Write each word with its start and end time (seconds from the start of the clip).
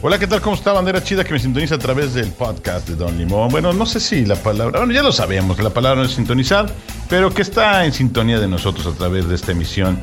Hola, 0.00 0.16
¿qué 0.16 0.28
tal? 0.28 0.40
¿Cómo 0.40 0.54
está 0.54 0.72
bandera 0.72 1.02
chida 1.02 1.24
que 1.24 1.32
me 1.32 1.40
sintoniza 1.40 1.74
a 1.74 1.78
través 1.78 2.14
del 2.14 2.30
podcast 2.30 2.88
de 2.88 2.94
Don 2.94 3.18
Limón? 3.18 3.48
Bueno, 3.48 3.72
no 3.72 3.84
sé 3.84 3.98
si 3.98 4.24
la 4.24 4.36
palabra, 4.36 4.78
bueno, 4.78 4.94
ya 4.94 5.02
lo 5.02 5.10
sabemos, 5.10 5.58
la 5.58 5.70
palabra 5.70 6.02
no 6.02 6.06
es 6.06 6.14
sintonizar, 6.14 6.70
pero 7.08 7.34
que 7.34 7.42
está 7.42 7.84
en 7.84 7.92
sintonía 7.92 8.38
de 8.38 8.46
nosotros 8.46 8.86
a 8.86 8.92
través 8.96 9.28
de 9.28 9.34
esta 9.34 9.50
emisión 9.50 9.98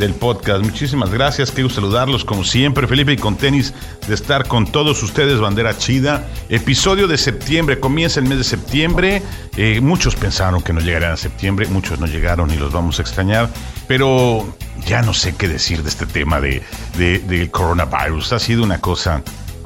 del 0.00 0.14
podcast. 0.14 0.64
Muchísimas 0.64 1.10
gracias, 1.10 1.50
quiero 1.52 1.70
saludarlos 1.70 2.24
como 2.24 2.42
siempre, 2.42 2.86
Felipe 2.88 3.12
y 3.12 3.16
con 3.16 3.36
tenis 3.36 3.72
de 4.08 4.14
estar 4.14 4.48
con 4.48 4.66
todos 4.66 5.02
ustedes, 5.02 5.38
bandera 5.38 5.76
chida. 5.78 6.26
Episodio 6.48 7.06
de 7.06 7.18
septiembre, 7.18 7.78
comienza 7.78 8.18
el 8.18 8.26
mes 8.26 8.38
de 8.38 8.44
septiembre. 8.44 9.22
Eh, 9.56 9.80
muchos 9.80 10.16
pensaron 10.16 10.62
que 10.62 10.72
no 10.72 10.80
llegarían 10.80 11.12
a 11.12 11.16
septiembre, 11.16 11.66
muchos 11.68 12.00
no 12.00 12.06
llegaron 12.06 12.50
y 12.50 12.56
los 12.56 12.72
vamos 12.72 12.98
a 12.98 13.02
extrañar, 13.02 13.50
pero 13.86 14.56
ya 14.86 15.02
no 15.02 15.14
sé 15.14 15.34
qué 15.36 15.46
decir 15.48 15.82
de 15.82 15.88
este 15.90 16.06
tema 16.06 16.40
de, 16.40 16.62
de- 16.96 17.18
del 17.20 17.50
coronavirus. 17.50 18.32
Ha 18.32 18.38
sido 18.38 18.62
una 18.64 18.80
cosa 18.80 19.22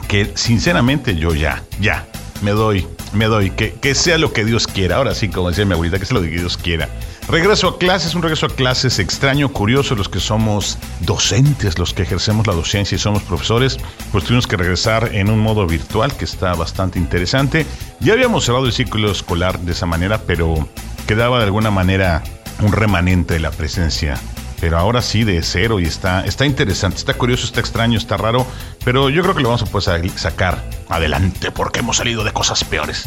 que 0.09 0.33
sinceramente 0.35 1.17
yo 1.17 1.35
ya, 1.35 1.63
ya, 1.81 2.07
me 2.43 2.51
doy, 2.51 2.87
me 3.13 3.27
doy, 3.27 3.51
que, 3.51 3.73
que 3.75 3.95
sea 3.95 4.19
lo 4.19 4.33
que 4.33 4.45
Dios 4.45 4.67
quiera. 4.67 4.97
Ahora 4.97 5.15
sí, 5.15 5.29
como 5.29 5.49
decía 5.51 5.65
mi 5.65 5.73
abuelita, 5.75 5.99
que 5.99 6.05
sea 6.07 6.17
lo 6.19 6.23
que 6.23 6.31
Dios 6.31 6.57
quiera. 6.59 6.89
Regreso 7.29 7.69
a 7.69 7.79
clases, 7.79 8.15
un 8.15 8.23
regreso 8.23 8.47
a 8.47 8.51
clases 8.51 8.99
extraño, 8.99 9.49
curioso, 9.49 9.95
los 9.95 10.09
que 10.09 10.21
somos 10.21 10.79
docentes, 11.01 11.79
los 11.79 11.95
que 11.95 12.03
ejercemos 12.03 12.47
la 12.47 12.53
docencia 12.53 12.97
y 12.97 12.99
somos 12.99 13.23
profesores, 13.23 13.79
pues 14.13 14.25
tuvimos 14.25 14.47
que 14.47 14.57
regresar 14.57 15.11
en 15.15 15.31
un 15.31 15.41
modo 15.41 15.67
virtual 15.67 16.15
que 16.17 16.27
está 16.27 16.55
bastante 16.55 16.99
interesante. 16.99 17.67
Ya 18.01 18.13
habíamos 18.13 18.45
cerrado 18.45 18.67
el 18.67 18.73
ciclo 18.73 19.11
escolar 19.11 19.59
de 19.61 19.73
esa 19.73 19.87
manera, 19.87 20.19
pero 20.27 20.69
quedaba 21.07 21.39
de 21.39 21.45
alguna 21.45 21.71
manera 21.71 22.23
un 22.61 22.73
remanente 22.73 23.35
de 23.35 23.41
la 23.41 23.51
presencia 23.51 24.19
pero 24.61 24.79
ahora 24.79 25.03
sí 25.03 25.25
de 25.25 25.43
cero 25.43 25.79
y 25.79 25.85
está, 25.85 26.25
está 26.25 26.47
interesante, 26.47 26.97
está 26.97 27.13
curioso, 27.15 27.45
está 27.45 27.61
extraño, 27.61 27.99
está 27.99 28.17
raro, 28.17 28.47
pero 28.83 29.11
yo 29.11 29.21
creo 29.23 29.35
que 29.35 29.43
lo 29.43 29.49
vamos 29.51 29.61
a 29.63 29.67
poder 29.67 30.11
sa- 30.11 30.19
sacar 30.19 30.65
adelante 30.89 31.51
porque 31.51 31.81
hemos 31.81 31.99
salido 31.99 32.25
de 32.25 32.33
cosas 32.33 32.65
peores. 32.65 33.07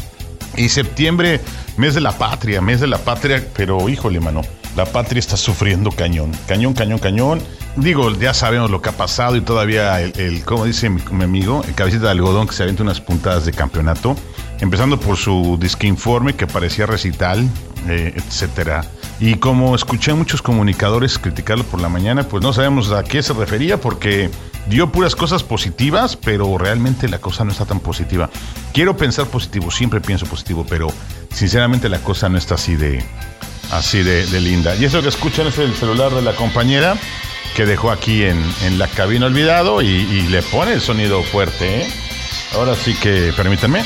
Y 0.58 0.68
septiembre, 0.70 1.40
mes 1.76 1.94
de 1.94 2.00
la 2.00 2.18
patria, 2.18 2.60
mes 2.60 2.80
de 2.80 2.88
la 2.88 2.98
patria, 2.98 3.46
pero 3.54 3.88
híjole, 3.88 4.18
mano, 4.18 4.42
la 4.76 4.86
patria 4.86 5.20
está 5.20 5.36
sufriendo 5.36 5.92
cañón, 5.92 6.32
cañón, 6.48 6.74
cañón, 6.74 6.98
cañón. 6.98 7.40
Digo, 7.76 8.10
ya 8.18 8.34
sabemos 8.34 8.68
lo 8.68 8.82
que 8.82 8.88
ha 8.88 8.96
pasado 8.96 9.36
y 9.36 9.40
todavía 9.40 10.00
el, 10.00 10.44
como 10.44 10.64
dice 10.64 10.90
mi, 10.90 11.00
mi 11.12 11.22
amigo, 11.22 11.62
el 11.66 11.74
cabecita 11.74 12.06
de 12.06 12.10
algodón 12.10 12.48
que 12.48 12.54
se 12.54 12.64
avienta 12.64 12.82
unas 12.82 13.00
puntadas 13.00 13.44
de 13.46 13.52
campeonato, 13.52 14.16
empezando 14.60 14.98
por 14.98 15.16
su 15.16 15.56
disque 15.60 15.86
informe 15.86 16.34
que 16.34 16.48
parecía 16.48 16.86
recital, 16.86 17.48
eh, 17.88 18.14
etcétera. 18.16 18.84
Y 19.20 19.34
como 19.34 19.74
escuché 19.74 20.12
a 20.12 20.14
muchos 20.14 20.42
comunicadores 20.42 21.18
criticarlo 21.18 21.64
por 21.64 21.80
la 21.80 21.88
mañana, 21.88 22.22
pues 22.22 22.42
no 22.42 22.52
sabemos 22.52 22.92
a 22.92 23.02
qué 23.02 23.22
se 23.22 23.32
refería 23.32 23.80
porque 23.80 24.30
dio 24.68 24.92
puras 24.92 25.16
cosas 25.16 25.42
positivas, 25.42 26.16
pero 26.16 26.56
realmente 26.56 27.08
la 27.08 27.18
cosa 27.18 27.44
no 27.44 27.50
está 27.50 27.66
tan 27.66 27.80
positiva. 27.80 28.30
Quiero 28.72 28.96
pensar 28.96 29.26
positivo, 29.26 29.70
siempre 29.70 30.00
pienso 30.00 30.26
positivo, 30.26 30.64
pero 30.68 30.88
sinceramente 31.32 31.88
la 31.88 31.98
cosa 31.98 32.28
no 32.28 32.38
está 32.38 32.54
así 32.54 32.76
de 32.76 33.04
así 33.72 34.02
de, 34.02 34.40
linda. 34.40 34.76
Y 34.76 34.84
eso 34.84 35.02
que 35.02 35.08
escuchan 35.08 35.48
es 35.48 35.58
el 35.58 35.74
celular 35.74 36.12
de 36.12 36.22
la 36.22 36.34
compañera 36.34 36.96
que 37.56 37.66
dejó 37.66 37.90
aquí 37.90 38.22
en, 38.22 38.42
en 38.62 38.78
la 38.78 38.86
cabina 38.86 39.26
olvidado 39.26 39.82
y, 39.82 39.86
y 39.86 40.22
le 40.28 40.42
pone 40.42 40.72
el 40.72 40.80
sonido 40.80 41.22
fuerte. 41.22 41.82
¿eh? 41.82 41.88
Ahora 42.54 42.74
sí 42.76 42.94
que 42.94 43.32
permítanme. 43.36 43.84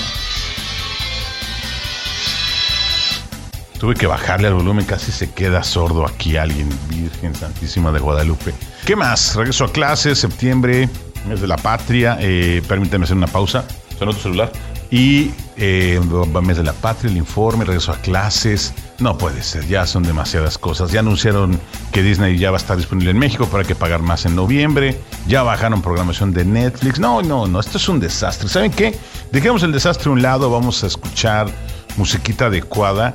Tuve 3.82 3.96
que 3.96 4.06
bajarle 4.06 4.46
al 4.46 4.54
volumen, 4.54 4.84
casi 4.84 5.10
se 5.10 5.32
queda 5.32 5.64
sordo 5.64 6.06
aquí 6.06 6.36
alguien, 6.36 6.68
Virgen 6.88 7.34
Santísima 7.34 7.90
de 7.90 7.98
Guadalupe. 7.98 8.54
¿Qué 8.86 8.94
más? 8.94 9.34
Regreso 9.34 9.64
a 9.64 9.72
clases, 9.72 10.20
septiembre, 10.20 10.88
mes 11.28 11.40
de 11.40 11.48
la 11.48 11.56
patria. 11.56 12.16
Eh, 12.20 12.62
permítame 12.68 13.06
hacer 13.06 13.16
una 13.16 13.26
pausa. 13.26 13.64
Sonó 13.98 14.12
tu 14.12 14.20
celular. 14.20 14.52
Y 14.92 15.32
eh, 15.56 16.00
mes 16.44 16.56
de 16.58 16.62
la 16.62 16.74
patria, 16.74 17.10
el 17.10 17.16
informe, 17.16 17.64
regreso 17.64 17.90
a 17.90 17.96
clases. 17.96 18.72
No 19.00 19.18
puede 19.18 19.42
ser, 19.42 19.66
ya 19.66 19.84
son 19.84 20.04
demasiadas 20.04 20.58
cosas. 20.58 20.92
Ya 20.92 21.00
anunciaron 21.00 21.58
que 21.90 22.04
Disney 22.04 22.38
ya 22.38 22.52
va 22.52 22.58
a 22.58 22.60
estar 22.60 22.76
disponible 22.76 23.10
en 23.10 23.18
México, 23.18 23.48
pero 23.50 23.62
hay 23.62 23.66
que 23.66 23.74
pagar 23.74 24.00
más 24.00 24.24
en 24.26 24.36
noviembre. 24.36 25.00
Ya 25.26 25.42
bajaron 25.42 25.82
programación 25.82 26.32
de 26.32 26.44
Netflix. 26.44 27.00
No, 27.00 27.20
no, 27.20 27.48
no, 27.48 27.58
esto 27.58 27.78
es 27.78 27.88
un 27.88 27.98
desastre. 27.98 28.48
¿Saben 28.48 28.70
qué? 28.70 28.96
Dejemos 29.32 29.64
el 29.64 29.72
desastre 29.72 30.08
a 30.08 30.12
un 30.12 30.22
lado, 30.22 30.52
vamos 30.52 30.84
a 30.84 30.86
escuchar 30.86 31.48
musiquita 31.96 32.46
adecuada. 32.46 33.14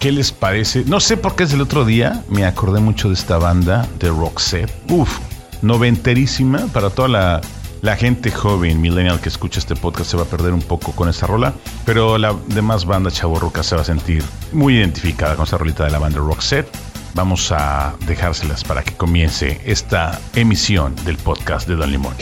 ¿Qué 0.00 0.12
les 0.12 0.32
parece? 0.32 0.84
No 0.84 1.00
sé 1.00 1.16
por 1.16 1.34
qué 1.34 1.44
desde 1.44 1.56
el 1.56 1.62
otro 1.62 1.84
día 1.84 2.22
me 2.28 2.44
acordé 2.44 2.80
mucho 2.80 3.08
de 3.08 3.14
esta 3.14 3.38
banda 3.38 3.86
de 3.98 4.08
Roxette. 4.08 4.72
Uf, 4.90 5.18
noventerísima 5.62 6.66
para 6.72 6.90
toda 6.90 7.08
la, 7.08 7.40
la 7.82 7.96
gente 7.96 8.30
joven, 8.30 8.80
millennial 8.80 9.20
que 9.20 9.28
escucha 9.28 9.58
este 9.58 9.76
podcast 9.76 10.10
se 10.10 10.16
va 10.16 10.22
a 10.22 10.26
perder 10.26 10.52
un 10.52 10.62
poco 10.62 10.92
con 10.92 11.08
esta 11.08 11.26
rola, 11.26 11.54
pero 11.84 12.18
la 12.18 12.34
demás 12.48 12.84
banda 12.84 13.10
chavorruca 13.10 13.62
se 13.62 13.76
va 13.76 13.82
a 13.82 13.84
sentir 13.84 14.24
muy 14.52 14.76
identificada 14.76 15.36
con 15.36 15.44
esta 15.44 15.58
rolita 15.58 15.84
de 15.84 15.90
la 15.90 15.98
banda 15.98 16.18
Roxette. 16.18 16.68
Vamos 17.14 17.52
a 17.52 17.94
dejárselas 18.06 18.64
para 18.64 18.82
que 18.82 18.94
comience 18.94 19.60
esta 19.64 20.18
emisión 20.34 20.96
del 21.04 21.16
podcast 21.16 21.68
de 21.68 21.76
Don 21.76 21.90
Limón. 21.90 22.14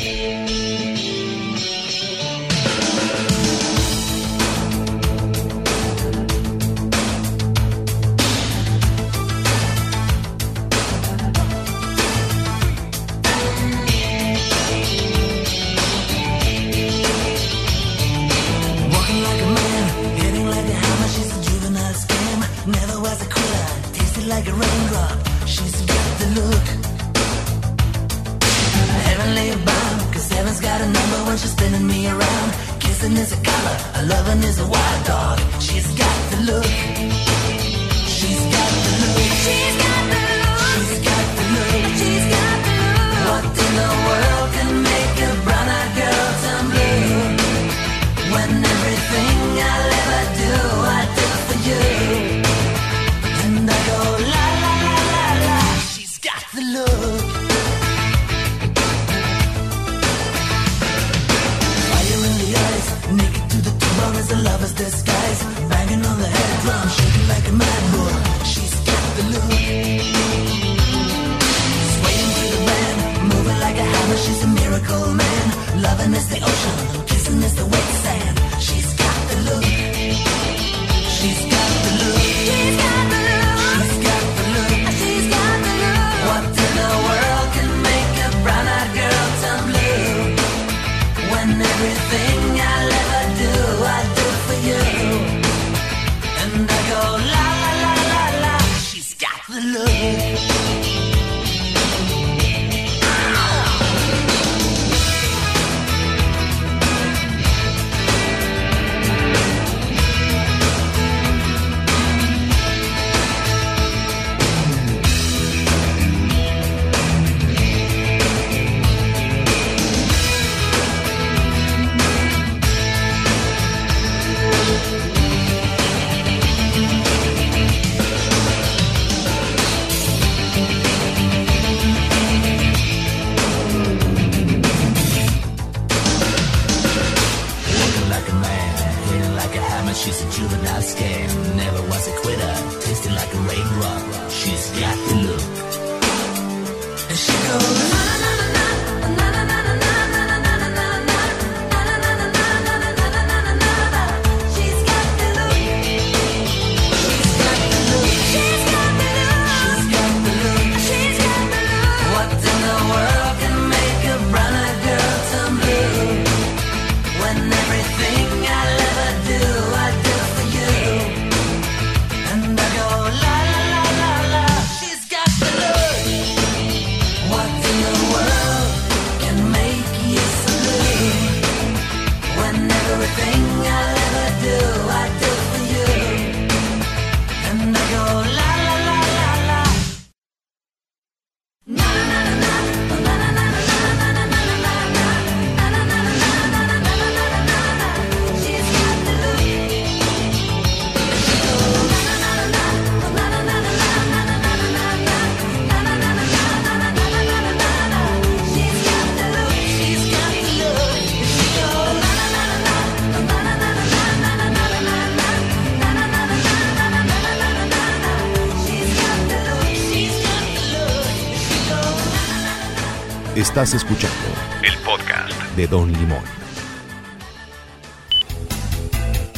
Estás 223.53 223.75
escuchando 223.75 224.17
El 224.63 224.75
podcast. 224.79 225.31
de 225.57 225.67
Don 225.67 225.93
Limón. 225.93 226.23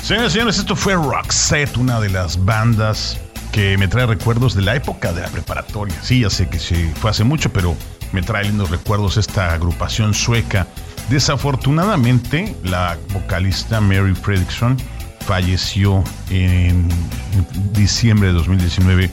Señoras 0.04 0.30
y 0.30 0.34
señores, 0.34 0.58
esto 0.58 0.76
fue 0.76 0.94
Roxette, 0.94 1.76
una 1.78 1.98
de 1.98 2.10
las 2.10 2.44
bandas 2.44 3.18
que 3.50 3.76
me 3.76 3.88
trae 3.88 4.06
recuerdos 4.06 4.54
de 4.54 4.62
la 4.62 4.76
época 4.76 5.12
de 5.12 5.22
la 5.22 5.28
preparatoria. 5.30 5.96
Sí, 6.00 6.20
ya 6.20 6.30
sé 6.30 6.48
que 6.48 6.60
sí, 6.60 6.92
fue 6.94 7.10
hace 7.10 7.24
mucho, 7.24 7.52
pero 7.52 7.74
me 8.12 8.22
trae 8.22 8.44
lindos 8.44 8.70
recuerdos 8.70 9.16
esta 9.16 9.52
agrupación 9.52 10.14
sueca. 10.14 10.68
Desafortunadamente, 11.08 12.54
la 12.62 12.96
vocalista 13.12 13.80
Mary 13.80 14.14
Fredriksson 14.14 14.76
falleció 15.26 16.04
en 16.30 16.88
diciembre 17.72 18.28
de 18.28 18.34
2019 18.34 19.10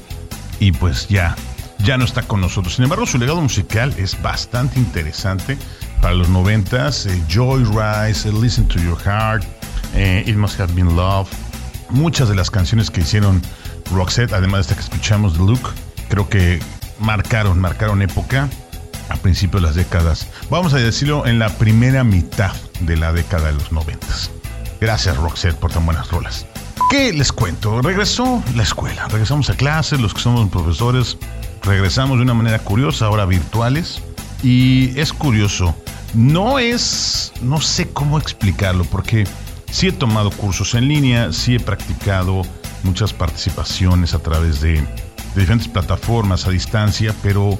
y 0.59 0.71
pues 0.74 1.07
ya, 1.07 1.36
ya 1.83 1.98
no 1.98 2.06
está 2.06 2.24
con 2.24 2.42
nosotros. 2.42 2.75
Sin 2.75 2.83
embargo, 2.83 3.06
su 3.06 3.18
legado 3.18 3.42
musical 3.42 3.94
es 3.98 4.22
bastante 4.22 4.80
interesante. 4.80 5.57
Para 6.01 6.13
los 6.13 6.30
noventas, 6.30 7.06
eh, 7.06 7.22
Joy 7.28 7.63
Rise, 7.63 8.30
eh, 8.30 8.33
Listen 8.33 8.68
to 8.68 8.80
Your 8.80 8.98
Heart, 9.00 9.44
eh, 9.95 10.24
It 10.25 10.36
Must 10.36 10.60
Have 10.60 10.74
Been 10.74 10.95
Love. 10.95 11.30
Muchas 11.89 12.30
de 12.30 12.36
las 12.36 12.50
canciones 12.50 12.89
que 12.89 13.01
hicieron 13.01 13.42
Roxette, 13.92 14.33
además 14.33 14.60
de 14.60 14.62
esta 14.62 14.75
que 14.75 14.81
escuchamos, 14.81 15.33
The 15.33 15.39
Look, 15.39 15.74
creo 16.10 16.30
que 16.30 16.60
marcaron, 17.00 17.60
marcaron 17.60 18.01
época 18.01 18.50
a 19.10 19.16
principios 19.18 19.62
de 19.62 19.68
las 19.68 19.75
décadas. 19.75 20.27
Vamos 20.50 20.74
a 20.74 20.77
decirlo 20.77 21.25
en 21.27 21.39
la 21.39 21.50
primera 21.50 22.04
mitad 22.04 22.54
de 22.80 22.95
la 22.98 23.12
década 23.12 23.48
de 23.48 23.54
los 23.54 23.72
noventas. 23.72 24.31
Gracias 24.80 25.18
Roxette 25.18 25.57
por 25.57 25.72
tan 25.72 25.86
buenas 25.86 26.10
rolas. 26.10 26.45
¿Qué 26.89 27.13
les 27.13 27.31
cuento? 27.31 27.81
Regresó 27.81 28.44
la 28.56 28.63
escuela, 28.63 29.07
regresamos 29.07 29.50
a 29.50 29.56
clases, 29.56 30.00
los 30.01 30.13
que 30.13 30.22
somos 30.22 30.50
profesores, 30.50 31.18
regresamos 31.62 32.18
de 32.18 32.24
una 32.24 32.34
manera 32.34 32.60
curiosa, 32.60 33.06
ahora 33.06 33.25
virtuales. 33.25 34.02
Y 34.44 35.00
es 35.00 35.13
curioso, 35.13 35.75
no 36.13 36.58
es, 36.58 37.31
no 37.42 37.62
sé 37.62 37.90
cómo 37.90 38.18
explicarlo, 38.18 38.84
porque 38.86 39.25
sí 39.69 39.88
he 39.88 39.92
tomado 39.92 40.31
cursos 40.31 40.74
en 40.74 40.88
línea, 40.88 41.31
sí 41.31 41.56
he 41.56 41.60
practicado 41.60 42.42
muchas 42.84 43.13
participaciones 43.13 44.13
a 44.16 44.19
través 44.19 44.62
de, 44.62 44.74
de 44.74 44.86
diferentes 45.36 45.68
plataformas 45.68 46.48
a 46.48 46.50
distancia, 46.50 47.13
pero 47.22 47.60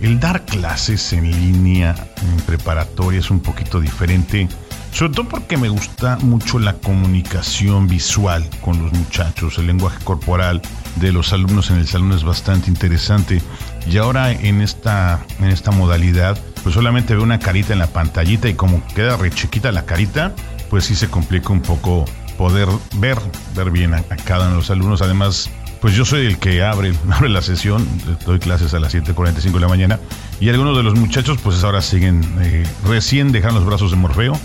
el 0.00 0.18
dar 0.18 0.44
clases 0.44 1.12
en 1.12 1.30
línea, 1.30 1.94
en 2.22 2.36
preparatoria, 2.44 3.20
es 3.20 3.30
un 3.30 3.40
poquito 3.40 3.80
diferente. 3.80 4.48
Sobre 4.92 5.14
todo 5.14 5.28
porque 5.28 5.56
me 5.56 5.70
gusta 5.70 6.18
mucho 6.18 6.58
la 6.58 6.74
comunicación 6.74 7.88
visual 7.88 8.48
con 8.60 8.82
los 8.82 8.92
muchachos, 8.92 9.56
el 9.58 9.66
lenguaje 9.66 10.04
corporal 10.04 10.60
de 10.96 11.12
los 11.12 11.32
alumnos 11.32 11.70
en 11.70 11.78
el 11.78 11.88
salón 11.88 12.12
es 12.12 12.24
bastante 12.24 12.68
interesante. 12.68 13.42
Y 13.86 13.96
ahora 13.96 14.30
en 14.30 14.60
esta, 14.60 15.24
en 15.40 15.46
esta 15.46 15.70
modalidad, 15.70 16.38
pues 16.62 16.74
solamente 16.74 17.14
veo 17.14 17.22
una 17.22 17.38
carita 17.38 17.72
en 17.72 17.78
la 17.78 17.86
pantallita 17.86 18.48
y 18.48 18.54
como 18.54 18.86
queda 18.94 19.16
re 19.16 19.30
chiquita 19.30 19.72
la 19.72 19.86
carita, 19.86 20.34
pues 20.68 20.84
sí 20.84 20.94
se 20.94 21.08
complica 21.08 21.52
un 21.52 21.62
poco 21.62 22.04
poder 22.36 22.68
ver, 22.96 23.18
ver 23.56 23.70
bien 23.70 23.94
a, 23.94 24.02
cada 24.02 24.46
uno 24.46 24.50
de 24.50 24.56
los 24.56 24.70
alumnos. 24.70 25.00
Además, 25.00 25.50
pues 25.80 25.94
yo 25.94 26.04
soy 26.04 26.26
el 26.26 26.38
que 26.38 26.62
abre, 26.62 26.92
abre 27.10 27.30
la 27.30 27.40
sesión, 27.40 27.86
doy 28.26 28.38
clases 28.38 28.74
a 28.74 28.78
las 28.78 28.94
7.45 28.94 29.52
de 29.52 29.60
la 29.60 29.68
mañana 29.68 30.00
y 30.38 30.48
algunos 30.48 30.76
de 30.76 30.82
los 30.82 30.94
muchachos 30.94 31.38
pues 31.42 31.62
ahora 31.64 31.82
siguen, 31.82 32.22
eh, 32.40 32.64
recién 32.84 33.32
dejan 33.32 33.54
los 33.54 33.64
brazos 33.64 33.90
de 33.90 33.96
Morfeo, 33.96 34.38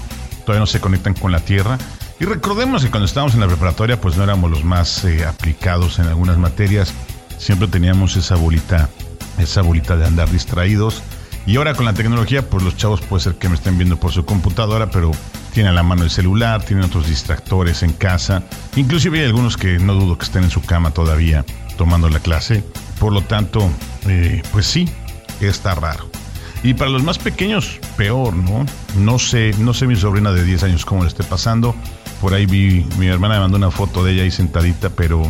todavía 0.47 0.61
no 0.61 0.65
se 0.65 0.79
conectan 0.79 1.13
con 1.13 1.33
la 1.33 1.41
tierra. 1.41 1.77
Y 2.21 2.25
recordemos 2.25 2.81
que 2.81 2.89
cuando 2.89 3.05
estábamos 3.05 3.33
en 3.33 3.41
la 3.41 3.47
preparatoria 3.47 3.99
pues 3.99 4.15
no 4.15 4.23
éramos 4.23 4.49
los 4.49 4.63
más 4.63 5.03
eh, 5.03 5.25
aplicados 5.25 5.99
en 5.99 6.07
algunas 6.07 6.37
materias, 6.37 6.93
siempre 7.37 7.67
teníamos 7.67 8.15
esa 8.15 8.37
bolita, 8.37 8.89
esa 9.39 9.61
bolita 9.61 9.97
de 9.97 10.05
andar 10.05 10.31
distraídos. 10.31 11.03
Y 11.45 11.57
ahora 11.57 11.73
con 11.73 11.83
la 11.83 11.91
tecnología, 11.91 12.49
pues 12.49 12.63
los 12.63 12.77
chavos 12.77 13.01
puede 13.01 13.23
ser 13.23 13.35
que 13.35 13.49
me 13.49 13.55
estén 13.55 13.77
viendo 13.77 13.99
por 13.99 14.13
su 14.13 14.25
computadora, 14.25 14.89
pero 14.89 15.11
tienen 15.53 15.73
a 15.73 15.75
la 15.75 15.83
mano 15.83 16.03
el 16.03 16.09
celular, 16.09 16.63
tienen 16.63 16.85
otros 16.85 17.07
distractores 17.07 17.83
en 17.83 17.91
casa. 17.91 18.43
Inclusive 18.77 19.19
hay 19.19 19.25
algunos 19.25 19.57
que 19.57 19.79
no 19.79 19.95
dudo 19.95 20.17
que 20.17 20.25
estén 20.25 20.45
en 20.45 20.49
su 20.49 20.61
cama 20.61 20.91
todavía 20.91 21.43
tomando 21.77 22.09
la 22.09 22.19
clase. 22.19 22.63
Por 22.99 23.11
lo 23.11 23.21
tanto, 23.21 23.69
eh, 24.07 24.41
pues 24.53 24.65
sí, 24.65 24.89
está 25.41 25.75
raro. 25.75 26.09
Y 26.63 26.73
para 26.73 26.89
los 26.89 27.03
más 27.03 27.17
pequeños, 27.17 27.79
peor, 27.95 28.35
¿no? 28.35 28.65
No 28.97 29.19
sé, 29.19 29.53
no 29.59 29.73
sé 29.73 29.87
mi 29.87 29.95
sobrina 29.95 30.31
de 30.31 30.43
10 30.43 30.63
años 30.63 30.85
cómo 30.85 31.03
le 31.03 31.09
esté 31.09 31.23
pasando. 31.23 31.75
Por 32.21 32.33
ahí 32.33 32.45
vi, 32.45 32.85
mi 32.97 33.07
hermana 33.07 33.35
me 33.35 33.41
mandó 33.41 33.57
una 33.57 33.71
foto 33.71 34.03
de 34.03 34.13
ella 34.13 34.23
ahí 34.23 34.31
sentadita, 34.31 34.89
pero 34.89 35.21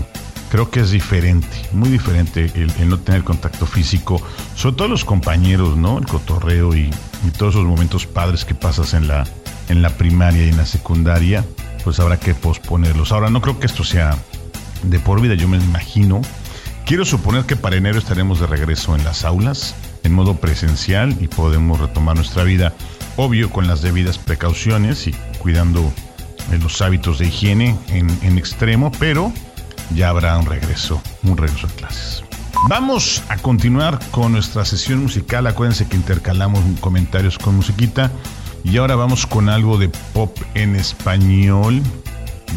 creo 0.50 0.70
que 0.70 0.80
es 0.80 0.92
diferente, 0.92 1.48
muy 1.74 1.90
diferente 1.90 2.52
el, 2.56 2.90
no 2.90 3.00
tener 3.00 3.24
contacto 3.24 3.66
físico, 3.66 4.22
sobre 4.56 4.78
todo 4.78 4.88
los 4.88 5.04
compañeros, 5.04 5.76
¿no? 5.76 5.98
El 5.98 6.06
cotorreo 6.06 6.74
y, 6.74 6.90
y 7.26 7.32
todos 7.38 7.56
esos 7.56 7.66
momentos 7.66 8.06
padres 8.06 8.46
que 8.46 8.56
pasas 8.56 8.94
en 8.94 9.08
la, 9.08 9.26
en 9.70 9.82
la 9.82 9.90
primaria 9.90 10.46
y 10.46 10.50
en 10.50 10.58
la 10.58 10.66
secundaria, 10.66 11.46
pues 11.84 12.00
habrá 12.00 12.20
que 12.20 12.34
posponerlos. 12.34 13.12
Ahora, 13.12 13.30
no 13.30 13.42
creo 13.42 13.60
que 13.60 13.66
esto 13.66 13.84
sea 13.84 14.18
de 14.84 15.00
por 15.00 15.22
vida, 15.22 15.36
yo 15.36 15.48
me 15.48 15.58
imagino. 15.58 16.22
Quiero 16.86 17.04
suponer 17.04 17.44
que 17.44 17.58
para 17.58 17.76
enero 17.76 18.00
estaremos 18.00 18.40
de 18.40 18.48
regreso 18.48 18.96
en 18.96 19.04
las 19.04 19.26
aulas, 19.26 19.76
en 20.08 20.14
modo 20.14 20.38
presencial 20.38 21.16
y 21.20 21.28
podemos 21.28 21.80
retomar 21.80 22.16
nuestra 22.16 22.44
vida, 22.44 22.74
obvio, 23.18 23.50
con 23.50 23.68
las 23.68 23.82
debidas 23.82 24.18
precauciones 24.18 25.06
y 25.06 25.12
cuidando 25.38 25.82
eh, 26.52 26.58
los 26.62 26.82
hábitos 26.82 27.20
de 27.20 27.28
higiene 27.28 27.76
en, 27.90 28.38
extremo, 28.38 28.92
pero 29.00 29.34
ya 29.94 30.10
habrá 30.10 30.38
un 30.38 30.46
regreso, 30.46 31.02
un 31.24 31.38
regreso 31.38 31.68
a 31.68 31.70
clases. 31.72 32.24
Vamos 32.70 33.22
a 33.28 33.38
continuar 33.38 34.00
con 34.12 34.32
nuestra 34.32 34.66
sesión 34.66 35.04
musical. 35.04 35.46
Acuérdense 35.46 35.88
que 35.88 35.96
intercalamos 35.96 36.64
comentarios 36.80 37.38
con 37.38 37.56
musiquita. 37.56 38.12
Y 38.64 38.78
ahora 38.78 38.96
vamos 38.96 39.28
con 39.28 39.48
algo 39.48 39.78
de 39.78 39.90
pop 40.14 40.36
en 40.56 40.76
español. 40.76 41.84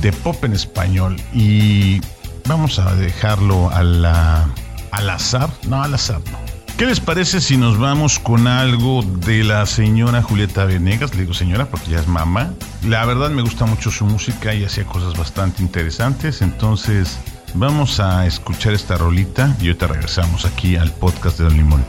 De 0.00 0.12
pop 0.12 0.42
en 0.45 0.54
español. 0.54 1.16
Y 1.35 2.00
vamos 2.49 2.78
a 2.78 2.95
dejarlo 2.95 3.71
a 3.71 3.83
la, 3.83 4.49
al 4.90 5.11
azar. 5.11 5.50
No, 5.69 5.83
al 5.83 5.95
azar 5.95 6.21
no. 6.33 6.50
¿Qué 6.81 6.87
les 6.87 6.99
parece 6.99 7.43
si 7.43 7.59
nos 7.59 7.79
vamos 7.79 8.19
con 8.19 8.47
algo 8.47 9.03
de 9.03 9.45
la 9.45 9.67
señora 9.67 10.23
Julieta 10.23 10.65
Venegas? 10.65 11.15
Le 11.15 11.21
digo 11.21 11.35
señora 11.35 11.67
porque 11.67 11.91
ya 11.91 11.99
es 11.99 12.09
mamá. 12.09 12.55
La 12.89 13.05
verdad 13.05 13.29
me 13.29 13.43
gusta 13.43 13.67
mucho 13.67 13.91
su 13.91 14.07
música 14.07 14.55
y 14.55 14.65
hacía 14.65 14.87
cosas 14.87 15.15
bastante 15.15 15.63
interesantes. 15.63 16.41
Entonces 16.41 17.19
vamos 17.53 18.01
a 18.01 18.25
escuchar 18.25 18.73
esta 18.73 18.97
rolita 18.97 19.55
y 19.61 19.67
ahorita 19.67 19.89
regresamos 19.89 20.47
aquí 20.47 20.77
al 20.77 20.91
podcast 20.91 21.37
de 21.37 21.45
Don 21.45 21.57
Limón. 21.59 21.85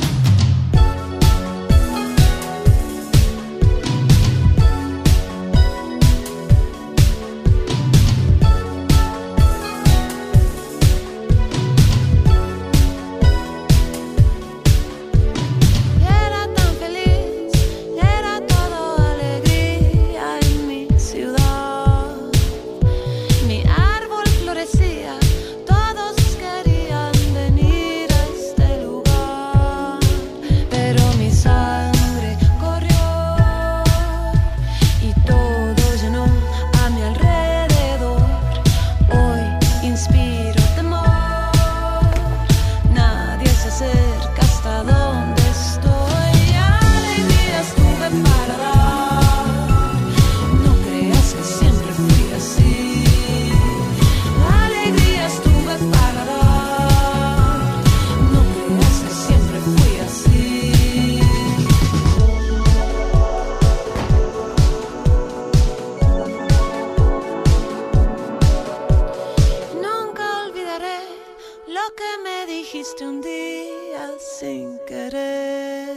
Sin 74.42 74.80
querer. 74.88 75.96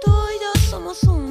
Tú 0.00 0.12
y 0.12 0.34
yo 0.44 0.60
somos 0.70 1.02
uno, 1.02 1.23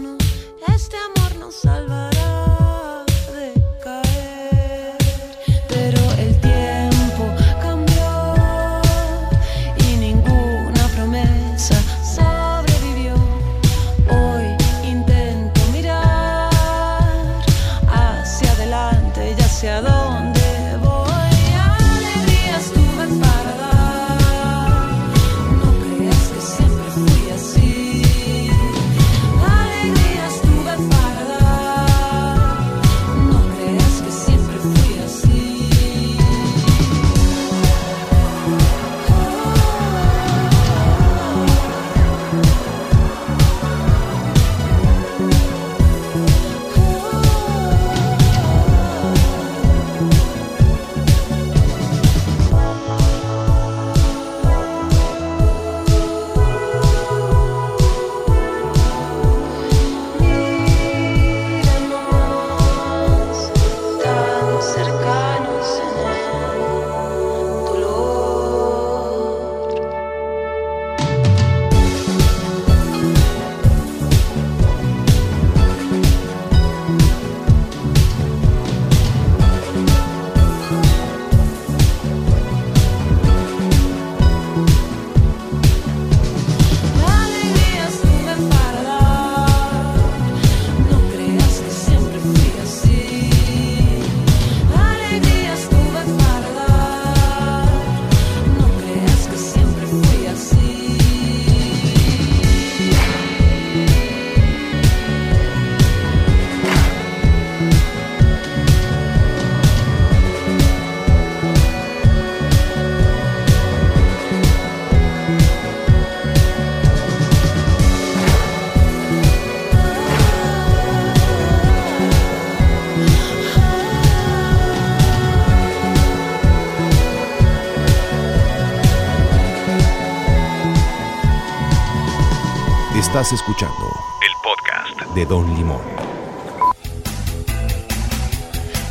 Estás 133.23 133.39
escuchando 133.39 133.75
el 134.21 134.31
podcast 134.43 135.15
de 135.15 135.25
Don 135.25 135.55
Limón. 135.55 135.79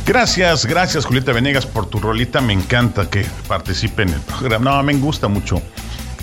Gracias, 0.07 0.65
gracias 0.65 1.05
Julieta 1.05 1.33
Venegas 1.33 1.67
por 1.67 1.85
tu 1.85 1.99
rolita. 1.99 2.41
Me 2.41 2.53
encanta 2.53 3.07
que 3.11 3.27
participe 3.47 4.01
en 4.01 4.09
el 4.09 4.19
programa. 4.21 4.71
No, 4.77 4.81
me 4.81 4.95
gusta 4.95 5.27
mucho. 5.27 5.61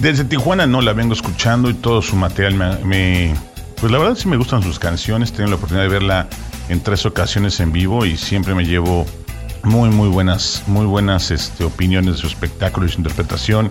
Desde 0.01 0.25
Tijuana 0.25 0.67
no 0.67 0.81
la 0.81 0.93
vengo 0.93 1.13
escuchando 1.13 1.71
y 1.71 1.75
todo 1.75 2.03
su 2.03 2.17
material 2.17 2.55
me, 2.55 2.85
me- 2.85 3.35
pues 3.81 3.93
la 3.93 3.99
verdad 3.99 4.17
sí 4.17 4.27
me 4.27 4.37
gustan 4.37 4.61
sus 4.65 4.81
canciones. 4.81 5.33
Tengo 5.33 5.49
la 5.49 5.55
oportunidad 5.55 5.85
de 5.85 5.91
verla 5.91 6.27
en 6.69 6.83
tres 6.83 7.07
ocasiones 7.07 7.61
en 7.61 7.71
vivo 7.71 8.05
y 8.07 8.17
siempre 8.17 8.57
me 8.57 8.65
llevo 8.65 9.07
muy 9.63 9.91
muy 9.91 10.09
buenas 10.09 10.65
muy 10.67 10.85
buenas 10.87 11.31
este, 11.31 11.63
opiniones 11.63 12.15
de 12.17 12.21
su 12.23 12.27
espectáculo 12.27 12.87
y 12.87 12.89
su 12.89 12.99
interpretación 12.99 13.71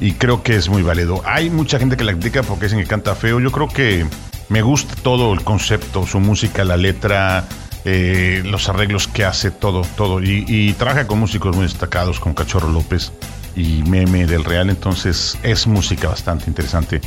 y 0.00 0.12
creo 0.12 0.42
que 0.42 0.56
es 0.56 0.68
muy 0.68 0.82
válido. 0.82 1.22
Hay 1.24 1.50
mucha 1.50 1.78
gente 1.78 1.96
que 1.96 2.04
la 2.04 2.12
critica 2.12 2.42
porque 2.42 2.66
dicen 2.66 2.80
que 2.80 2.86
canta 2.86 3.14
feo. 3.14 3.40
Yo 3.40 3.50
creo 3.50 3.68
que 3.68 4.06
me 4.48 4.62
gusta 4.62 4.94
todo 5.02 5.32
el 5.32 5.42
concepto, 5.42 6.06
su 6.06 6.20
música, 6.20 6.64
la 6.64 6.76
letra, 6.76 7.44
eh, 7.84 8.42
los 8.44 8.68
arreglos 8.68 9.08
que 9.08 9.24
hace, 9.24 9.50
todo, 9.50 9.82
todo. 9.96 10.22
Y, 10.22 10.72
trabaja 10.74 11.06
con 11.06 11.18
músicos 11.18 11.54
muy 11.54 11.64
destacados, 11.64 12.20
con 12.20 12.34
Cachorro 12.34 12.70
López 12.70 13.12
y 13.56 13.82
Meme 13.82 14.26
del 14.26 14.44
Real. 14.44 14.70
Entonces 14.70 15.38
es 15.42 15.66
música 15.66 16.08
bastante 16.08 16.46
interesante 16.48 17.00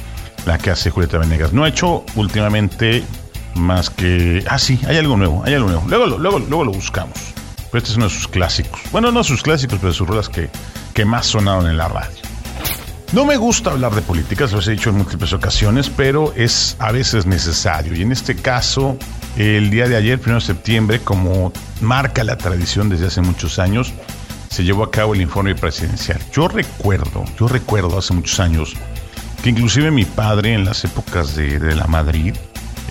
la 0.45 0.57
que 0.57 0.71
hace 0.71 0.89
Julieta 0.89 1.17
Venegas. 1.17 1.53
No 1.53 1.63
ha 1.63 1.69
hecho 1.69 2.05
últimamente 2.15 3.03
más 3.55 3.89
que... 3.89 4.43
Ah, 4.49 4.59
sí, 4.59 4.79
hay 4.87 4.97
algo 4.97 5.17
nuevo, 5.17 5.43
hay 5.45 5.55
algo 5.55 5.67
nuevo. 5.67 5.83
Luego, 5.87 6.05
luego, 6.17 6.39
luego 6.39 6.63
lo 6.63 6.71
buscamos. 6.71 7.17
Pero 7.71 7.79
este 7.79 7.91
es 7.91 7.97
uno 7.97 8.05
de 8.05 8.13
sus 8.13 8.27
clásicos. 8.27 8.79
Bueno, 8.91 9.11
no 9.11 9.23
sus 9.23 9.41
clásicos, 9.41 9.79
pero 9.81 9.91
sus 9.91 10.07
ruedas 10.07 10.29
que, 10.29 10.49
que 10.93 11.03
más 11.03 11.25
sonaron 11.25 11.67
en 11.67 11.77
la 11.77 11.89
radio. 11.89 12.15
No 13.13 13.23
me 13.23 13.37
gusta 13.37 13.71
hablar 13.71 13.95
de 13.95 14.01
políticas, 14.01 14.51
lo 14.51 14.59
he 14.59 14.71
dicho 14.71 14.89
en 14.89 14.97
múltiples 14.97 15.31
ocasiones, 15.31 15.89
pero 15.89 16.33
es 16.35 16.75
a 16.77 16.91
veces 16.91 17.25
necesario. 17.25 17.95
Y 17.95 18.01
en 18.01 18.11
este 18.11 18.35
caso, 18.35 18.97
el 19.37 19.69
día 19.69 19.87
de 19.87 19.95
ayer, 19.95 20.19
1 20.23 20.35
de 20.35 20.41
septiembre, 20.41 20.99
como 20.99 21.53
marca 21.79 22.25
la 22.25 22.37
tradición 22.37 22.89
desde 22.89 23.07
hace 23.07 23.21
muchos 23.21 23.59
años, 23.59 23.93
se 24.49 24.65
llevó 24.65 24.83
a 24.83 24.91
cabo 24.91 25.13
el 25.13 25.21
informe 25.21 25.55
presidencial. 25.55 26.19
Yo 26.33 26.49
recuerdo, 26.49 27.23
yo 27.39 27.47
recuerdo 27.47 27.97
hace 27.97 28.13
muchos 28.13 28.41
años 28.41 28.73
que 29.41 29.51
inclusive 29.51 29.89
mi 29.89 30.03
padre 30.03 30.53
en 30.53 30.65
las 30.65 30.83
épocas 30.83 31.33
de, 31.33 31.59
la 31.75 31.87
Madrid 31.87 32.35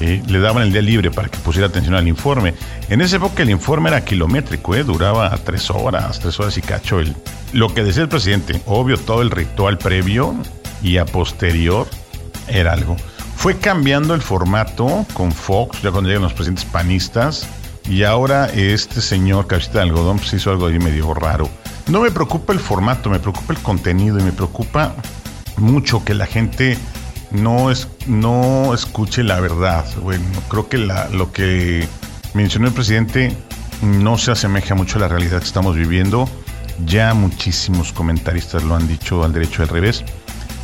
eh, 0.01 0.23
le 0.27 0.39
daban 0.41 0.63
el 0.63 0.73
día 0.73 0.83
libre 0.83 1.11
para 1.11 1.29
que 1.29 1.39
pusiera 1.39 1.69
atención 1.69 1.95
al 1.95 2.09
informe. 2.09 2.55
En 2.89 3.03
esa 3.03 3.17
época 3.17 3.43
el 3.43 3.51
informe 3.51 3.91
era 3.91 4.03
kilométrico, 4.03 4.75
eh, 4.75 4.83
duraba 4.83 5.37
tres 5.45 5.69
horas, 5.71 6.21
tres 6.21 6.41
horas 6.41 6.57
y 6.57 6.63
cacho. 6.63 7.01
El, 7.01 7.15
lo 7.53 7.73
que 7.75 7.83
decía 7.83 8.03
el 8.03 8.09
presidente, 8.09 8.61
obvio, 8.67 8.99
todo 8.99 9.23
el 9.23 9.31
ritual 9.31 9.79
previo 9.79 10.35
y 10.83 10.99
a 10.99 11.05
posterior 11.07 11.87
era 12.49 12.73
algo. 12.73 12.97
Fue 13.37 13.57
cambiando 13.59 14.15
el 14.15 14.23
formato 14.23 15.05
con 15.15 15.33
Fox, 15.33 15.83
ya 15.83 15.91
cuando 15.91 16.09
llegan 16.09 16.23
los 16.23 16.33
presidentes 16.33 16.65
panistas, 16.65 17.47
y 17.89 18.03
ahora 18.03 18.47
este 18.47 19.01
señor 19.01 19.47
cabecita 19.47 19.75
de 19.79 19.83
algodón 19.85 20.19
pues 20.19 20.33
hizo 20.33 20.51
algo 20.51 20.67
ahí 20.67 20.79
medio 20.79 21.13
raro. 21.15 21.49
No 21.87 22.01
me 22.01 22.11
preocupa 22.11 22.53
el 22.53 22.59
formato, 22.59 23.11
me 23.11 23.21
preocupa 23.21 23.53
el 23.53 23.61
contenido 23.61 24.19
y 24.19 24.23
me 24.23 24.33
preocupa 24.33 24.95
mucho 25.57 26.05
que 26.05 26.15
la 26.15 26.27
gente 26.27 26.77
no, 27.31 27.69
no 28.07 28.75
escuche 28.75 29.23
la 29.23 29.39
verdad. 29.41 29.85
Bueno, 30.03 30.25
creo 30.49 30.69
que 30.69 30.79
la- 30.79 31.09
lo 31.11 31.31
que 31.33 31.87
mencionó 32.35 32.67
el 32.69 32.75
presidente 32.75 33.37
no 33.83 34.19
se 34.19 34.33
asemeja 34.33 34.75
mucho 34.75 34.99
a 34.99 35.03
la 35.03 35.09
realidad 35.09 35.39
que 35.39 35.47
estamos 35.47 35.77
viviendo. 35.77 36.29
Ya 36.85 37.15
muchísimos 37.15 37.93
comentaristas 37.93 38.63
lo 38.63 38.75
han 38.75 38.87
dicho 38.87 39.25
al 39.25 39.33
derecho 39.33 39.63
al 39.63 39.69
revés. 39.69 40.05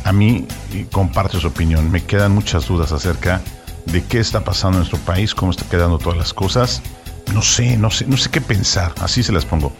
A 0.03 0.11
mí 0.11 0.47
comparto 0.91 1.39
su 1.39 1.47
opinión. 1.47 1.91
Me 1.91 2.03
quedan 2.03 2.33
muchas 2.33 2.67
dudas 2.67 2.91
acerca 2.91 3.41
de 3.85 4.03
qué 4.03 4.19
está 4.19 4.43
pasando 4.43 4.77
en 4.77 4.79
nuestro 4.79 4.99
país, 4.99 5.33
cómo 5.33 5.51
está 5.51 5.65
quedando 5.65 5.97
todas 5.97 6.17
las 6.17 6.33
cosas. 6.33 6.81
No 7.33 7.41
sé, 7.41 7.77
no 7.77 7.89
sé, 7.89 8.05
no 8.05 8.17
sé 8.17 8.29
qué 8.29 8.41
pensar. 8.41 8.93
Así 9.01 9.23
se 9.23 9.31
las 9.31 9.45
pongo. 9.45 9.73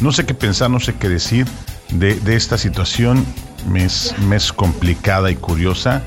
No 0.00 0.12
sé 0.12 0.26
qué 0.26 0.34
pensar, 0.34 0.70
no 0.70 0.80
sé 0.80 0.94
qué 0.94 1.08
decir 1.08 1.46
de, 1.90 2.18
esta 2.34 2.58
situación. 2.58 3.24
Me 3.68 3.86
me 4.26 4.36
es 4.36 4.52
complicada 4.52 5.30
y 5.30 5.36
curiosa. 5.36 6.02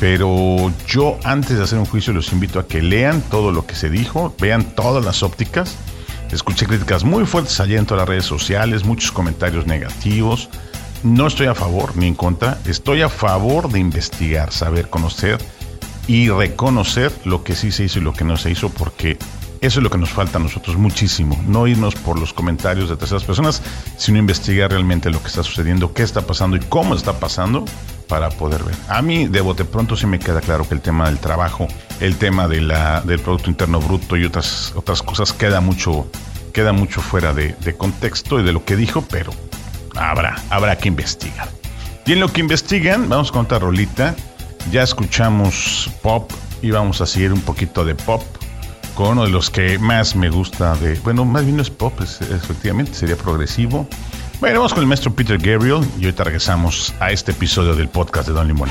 Pero 0.00 0.72
yo 0.86 1.18
antes 1.24 1.58
de 1.58 1.64
hacer 1.64 1.78
un 1.78 1.84
juicio 1.84 2.12
los 2.12 2.32
invito 2.32 2.60
a 2.60 2.68
que 2.68 2.82
lean 2.82 3.20
todo 3.20 3.50
lo 3.50 3.66
que 3.66 3.74
se 3.74 3.90
dijo, 3.90 4.34
vean 4.40 4.64
todas 4.76 5.04
las 5.04 5.22
ópticas. 5.22 5.76
Escuché 6.32 6.66
críticas 6.66 7.04
muy 7.04 7.24
fuertes 7.24 7.58
allá 7.60 7.78
en 7.78 7.86
todas 7.86 8.02
las 8.02 8.08
redes 8.08 8.24
sociales, 8.26 8.84
muchos 8.84 9.12
comentarios 9.12 9.66
negativos. 9.66 10.48
No 11.02 11.26
estoy 11.26 11.46
a 11.46 11.54
favor 11.54 11.96
ni 11.96 12.06
en 12.06 12.14
contra, 12.14 12.58
estoy 12.66 13.02
a 13.02 13.08
favor 13.08 13.70
de 13.70 13.78
investigar, 13.78 14.52
saber, 14.52 14.90
conocer 14.90 15.38
y 16.06 16.28
reconocer 16.28 17.12
lo 17.24 17.44
que 17.44 17.54
sí 17.54 17.70
se 17.70 17.84
hizo 17.84 17.98
y 17.98 18.02
lo 18.02 18.12
que 18.12 18.24
no 18.24 18.36
se 18.36 18.50
hizo, 18.50 18.68
porque 18.68 19.16
eso 19.60 19.80
es 19.80 19.82
lo 19.82 19.90
que 19.90 19.98
nos 19.98 20.10
falta 20.10 20.38
a 20.38 20.40
nosotros 20.40 20.76
muchísimo, 20.76 21.40
no 21.46 21.66
irnos 21.66 21.94
por 21.94 22.18
los 22.18 22.32
comentarios 22.32 22.88
de 22.88 22.96
terceras 22.96 23.24
personas, 23.24 23.62
sino 23.96 24.18
investigar 24.18 24.70
realmente 24.70 25.10
lo 25.10 25.20
que 25.20 25.28
está 25.28 25.42
sucediendo, 25.42 25.92
qué 25.92 26.02
está 26.02 26.22
pasando 26.22 26.56
y 26.56 26.60
cómo 26.60 26.94
está 26.94 27.18
pasando 27.18 27.64
para 28.06 28.30
poder 28.30 28.62
ver. 28.64 28.74
A 28.88 29.02
mí 29.02 29.26
de 29.26 29.40
bote 29.40 29.64
pronto 29.64 29.96
sí 29.96 30.06
me 30.06 30.18
queda 30.18 30.40
claro 30.40 30.68
que 30.68 30.74
el 30.74 30.80
tema 30.80 31.06
del 31.06 31.18
trabajo 31.18 31.68
el 32.00 32.16
tema 32.16 32.48
de 32.48 32.60
la, 32.60 33.00
del 33.02 33.18
Producto 33.20 33.50
Interno 33.50 33.80
Bruto 33.80 34.16
y 34.16 34.24
otras, 34.24 34.72
otras 34.76 35.02
cosas 35.02 35.32
queda 35.32 35.60
mucho, 35.60 36.10
queda 36.52 36.72
mucho 36.72 37.00
fuera 37.00 37.32
de, 37.32 37.54
de 37.60 37.76
contexto 37.76 38.40
y 38.40 38.42
de 38.42 38.52
lo 38.52 38.64
que 38.64 38.76
dijo, 38.76 39.04
pero 39.10 39.32
habrá, 39.96 40.36
habrá 40.50 40.76
que 40.76 40.88
investigar. 40.88 41.48
Y 42.06 42.12
en 42.12 42.20
lo 42.20 42.32
que 42.32 42.40
investigan, 42.40 43.08
vamos 43.08 43.30
con 43.30 43.44
otra 43.44 43.58
rolita. 43.58 44.14
Ya 44.70 44.82
escuchamos 44.82 45.90
pop 46.02 46.30
y 46.62 46.70
vamos 46.70 47.00
a 47.00 47.06
seguir 47.06 47.32
un 47.32 47.40
poquito 47.40 47.84
de 47.84 47.94
pop 47.94 48.22
con 48.94 49.10
uno 49.10 49.24
de 49.24 49.30
los 49.30 49.50
que 49.50 49.78
más 49.78 50.16
me 50.16 50.28
gusta 50.28 50.74
de... 50.76 50.98
Bueno, 51.00 51.24
más 51.24 51.44
bien 51.44 51.56
no 51.56 51.62
es 51.62 51.70
pop, 51.70 51.92
es, 52.00 52.20
efectivamente, 52.20 52.94
sería 52.94 53.16
progresivo. 53.16 53.86
Bueno, 54.40 54.60
vamos 54.60 54.72
con 54.72 54.82
el 54.82 54.88
maestro 54.88 55.14
Peter 55.14 55.38
Gabriel 55.38 55.86
y 55.98 56.06
ahorita 56.06 56.24
regresamos 56.24 56.92
a 56.98 57.12
este 57.12 57.32
episodio 57.32 57.76
del 57.76 57.88
podcast 57.88 58.28
de 58.28 58.34
Don 58.34 58.48
Limón. 58.48 58.70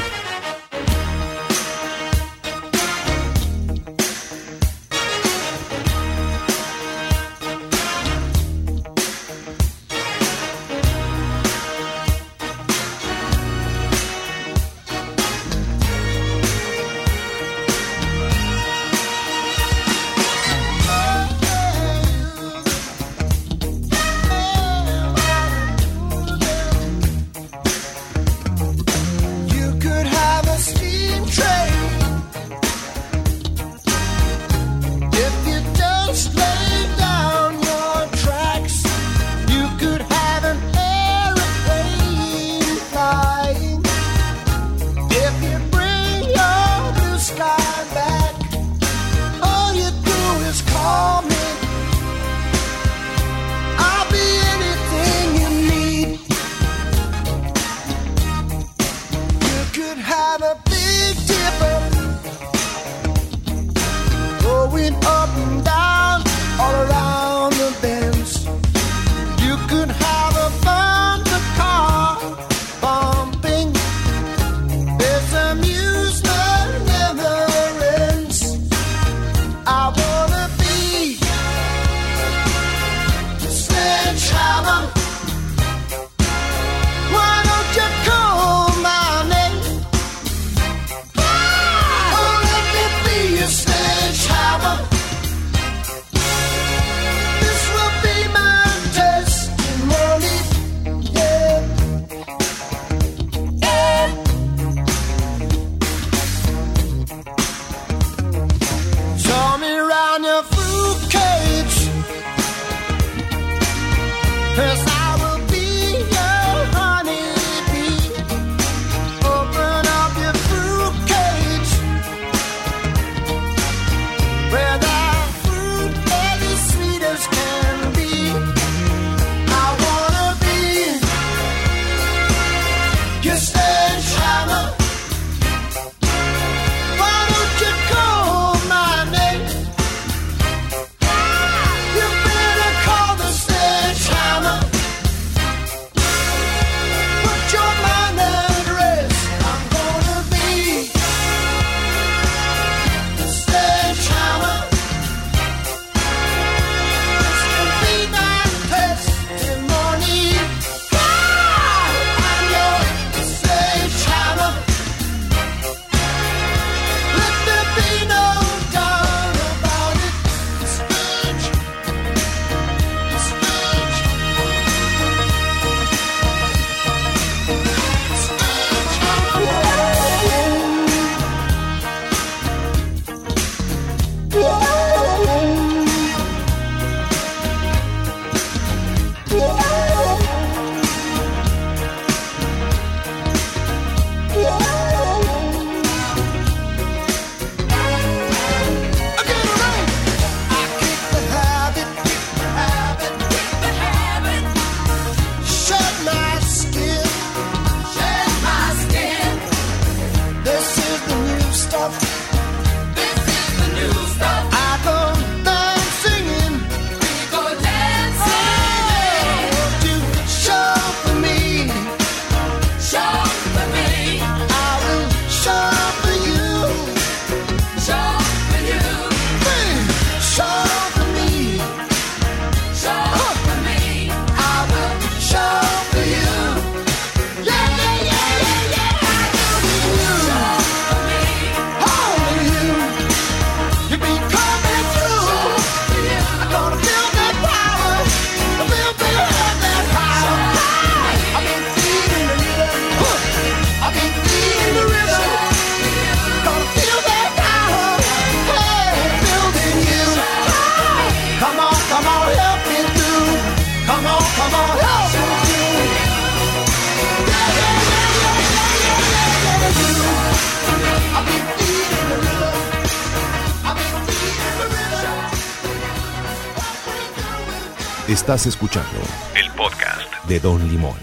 Estás 278.27 278.45
escuchando 278.45 278.89
El 279.35 279.49
podcast. 279.51 280.01
de 280.27 280.41
Don 280.41 280.67
Limón. 280.67 280.97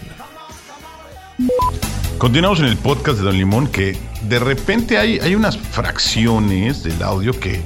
Continuamos 2.18 2.60
en 2.60 2.66
el 2.66 2.76
podcast 2.76 3.16
de 3.16 3.24
Don 3.24 3.38
Limón 3.38 3.66
que 3.66 3.98
de 4.24 4.38
repente 4.38 4.98
hay, 4.98 5.18
hay 5.20 5.34
unas 5.34 5.56
fracciones 5.56 6.82
del 6.82 7.02
audio 7.02 7.32
que 7.40 7.64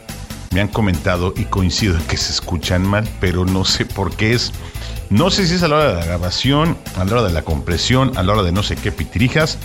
me 0.53 0.61
han 0.61 0.68
comentado 0.68 1.35
y 1.37 1.42
coincido 1.47 1.97
en 1.97 2.05
que 2.05 2.16
se 2.16 2.31
escuchan 2.31 2.87
mal, 2.87 3.09
pero 3.21 3.44
no 3.44 3.64
sé 3.64 3.85
por 3.85 4.14
qué 4.14 4.35
es. 4.35 4.53
No 5.11 5.29
sé 5.29 5.44
si 5.44 5.57
es 5.57 5.64
a 5.64 5.66
la 5.66 5.75
hora 5.75 5.88
de 5.88 5.94
la 5.94 6.05
grabación, 6.05 6.79
a 6.94 7.05
la 7.05 7.14
hora 7.14 7.23
de 7.25 7.33
la 7.33 7.42
compresión, 7.42 8.16
a 8.16 8.23
la 8.23 8.35
hora 8.35 8.44
de 8.44 8.53
no 8.53 8.62
sé 8.62 8.77
qué 8.77 8.92
pitirijas, 8.92 9.59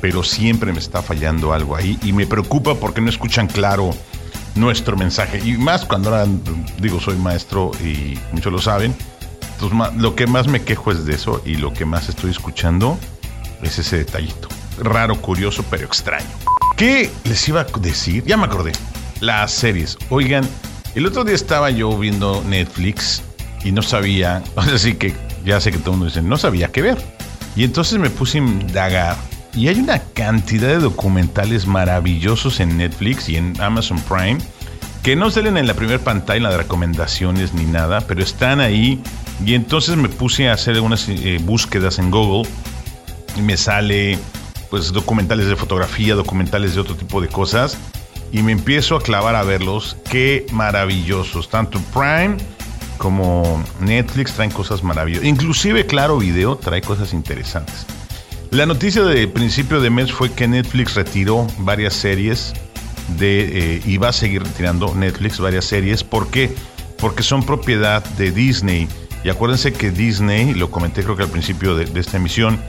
pero 0.00 0.22
siempre 0.22 0.72
me 0.72 0.78
está 0.78 1.02
fallando 1.02 1.52
algo 1.52 1.76
ahí 1.76 1.98
y 2.02 2.14
me 2.14 2.26
preocupa 2.26 2.76
porque 2.76 3.02
no 3.02 3.10
escuchan 3.10 3.48
claro 3.48 3.90
nuestro 4.54 4.96
mensaje. 4.96 5.42
Y 5.44 5.58
más 5.58 5.84
cuando 5.84 6.08
ahora 6.08 6.32
digo 6.78 6.98
soy 6.98 7.16
maestro 7.16 7.72
y 7.82 8.18
muchos 8.32 8.50
lo 8.50 8.58
saben, 8.58 8.96
ma- 9.72 9.90
lo 9.96 10.14
que 10.14 10.26
más 10.26 10.46
me 10.46 10.62
quejo 10.62 10.92
es 10.92 11.04
de 11.06 11.14
eso 11.14 11.42
y 11.44 11.56
lo 11.56 11.72
que 11.72 11.84
más 11.84 12.08
estoy 12.08 12.30
escuchando 12.30 12.98
es 13.62 13.78
ese 13.78 13.98
detallito. 13.98 14.48
Raro, 14.78 15.16
curioso, 15.20 15.64
pero 15.70 15.84
extraño. 15.86 16.26
¿Qué 16.76 17.10
les 17.24 17.48
iba 17.48 17.60
a 17.62 17.66
decir? 17.80 18.24
Ya 18.24 18.36
me 18.36 18.44
acordé. 18.46 18.72
Las 19.20 19.52
series. 19.52 19.96
Oigan, 20.10 20.48
el 20.94 21.06
otro 21.06 21.24
día 21.24 21.34
estaba 21.36 21.70
yo 21.70 21.96
viendo 21.96 22.42
Netflix 22.46 23.22
y 23.64 23.72
no 23.72 23.82
sabía, 23.82 24.42
o 24.56 24.62
sea, 24.62 24.78
sí 24.78 24.94
que 24.94 25.14
ya 25.44 25.60
sé 25.60 25.70
que 25.70 25.78
todo 25.78 25.92
el 25.92 25.98
mundo 25.98 26.06
dice, 26.06 26.22
no 26.22 26.36
sabía 26.36 26.68
qué 26.72 26.82
ver. 26.82 26.98
Y 27.56 27.62
entonces 27.64 27.98
me 27.98 28.10
puse 28.10 28.38
a 28.38 28.42
indagar. 28.42 29.16
Y 29.54 29.68
hay 29.68 29.78
una 29.78 30.00
cantidad 30.00 30.66
de 30.66 30.78
documentales 30.80 31.66
maravillosos 31.68 32.58
en 32.58 32.76
Netflix 32.76 33.28
y 33.28 33.36
en 33.36 33.54
Amazon 33.60 34.00
Prime 34.00 34.38
que 35.04 35.14
no 35.14 35.30
salen 35.30 35.56
en 35.58 35.66
la 35.68 35.74
primera 35.74 35.98
pantalla, 36.00 36.48
de 36.48 36.56
recomendaciones 36.56 37.52
ni 37.54 37.64
nada, 37.64 38.00
pero 38.00 38.22
están 38.22 38.58
ahí. 38.60 39.00
Y 39.44 39.54
entonces 39.54 39.96
me 39.96 40.08
puse 40.08 40.48
a 40.48 40.52
hacer 40.52 40.80
unas 40.80 41.08
eh, 41.08 41.38
búsquedas 41.42 41.98
en 41.98 42.10
Google 42.10 42.48
y 43.36 43.42
me 43.42 43.56
sale 43.56 44.18
pues 44.70 44.92
documentales 44.92 45.46
de 45.46 45.56
fotografía, 45.56 46.14
documentales 46.14 46.74
de 46.74 46.80
otro 46.80 46.96
tipo 46.96 47.20
de 47.20 47.28
cosas 47.28 47.78
y 48.32 48.42
me 48.42 48.52
empiezo 48.52 48.96
a 48.96 49.00
clavar 49.00 49.36
a 49.36 49.44
verlos. 49.44 49.96
Qué 50.10 50.46
maravillosos, 50.52 51.48
tanto 51.48 51.80
Prime 51.92 52.36
como 52.98 53.62
Netflix 53.80 54.32
traen 54.32 54.50
cosas 54.50 54.82
maravillosas. 54.82 55.26
Inclusive 55.26 55.86
Claro 55.86 56.18
Video 56.18 56.56
trae 56.56 56.80
cosas 56.80 57.12
interesantes. 57.12 57.86
La 58.50 58.66
noticia 58.66 59.02
de 59.02 59.26
principio 59.26 59.80
de 59.80 59.90
mes 59.90 60.12
fue 60.12 60.32
que 60.32 60.46
Netflix 60.46 60.94
retiró 60.94 61.46
varias 61.58 61.94
series 61.94 62.52
de, 63.18 63.76
eh, 63.76 63.82
y 63.84 63.96
va 63.98 64.08
a 64.08 64.12
seguir 64.12 64.42
retirando 64.42 64.94
Netflix 64.94 65.38
varias 65.38 65.64
series. 65.64 66.04
¿Por 66.04 66.28
qué? 66.30 66.54
Porque 66.98 67.22
son 67.22 67.44
propiedad 67.44 68.04
de 68.16 68.30
Disney. 68.30 68.88
Y 69.24 69.30
acuérdense 69.30 69.72
que 69.72 69.90
Disney, 69.90 70.52
lo 70.52 70.70
comenté 70.70 71.02
creo 71.02 71.16
que 71.16 71.22
al 71.22 71.30
principio 71.30 71.74
de, 71.74 71.98
esta 71.98 72.18
emisión, 72.18 72.60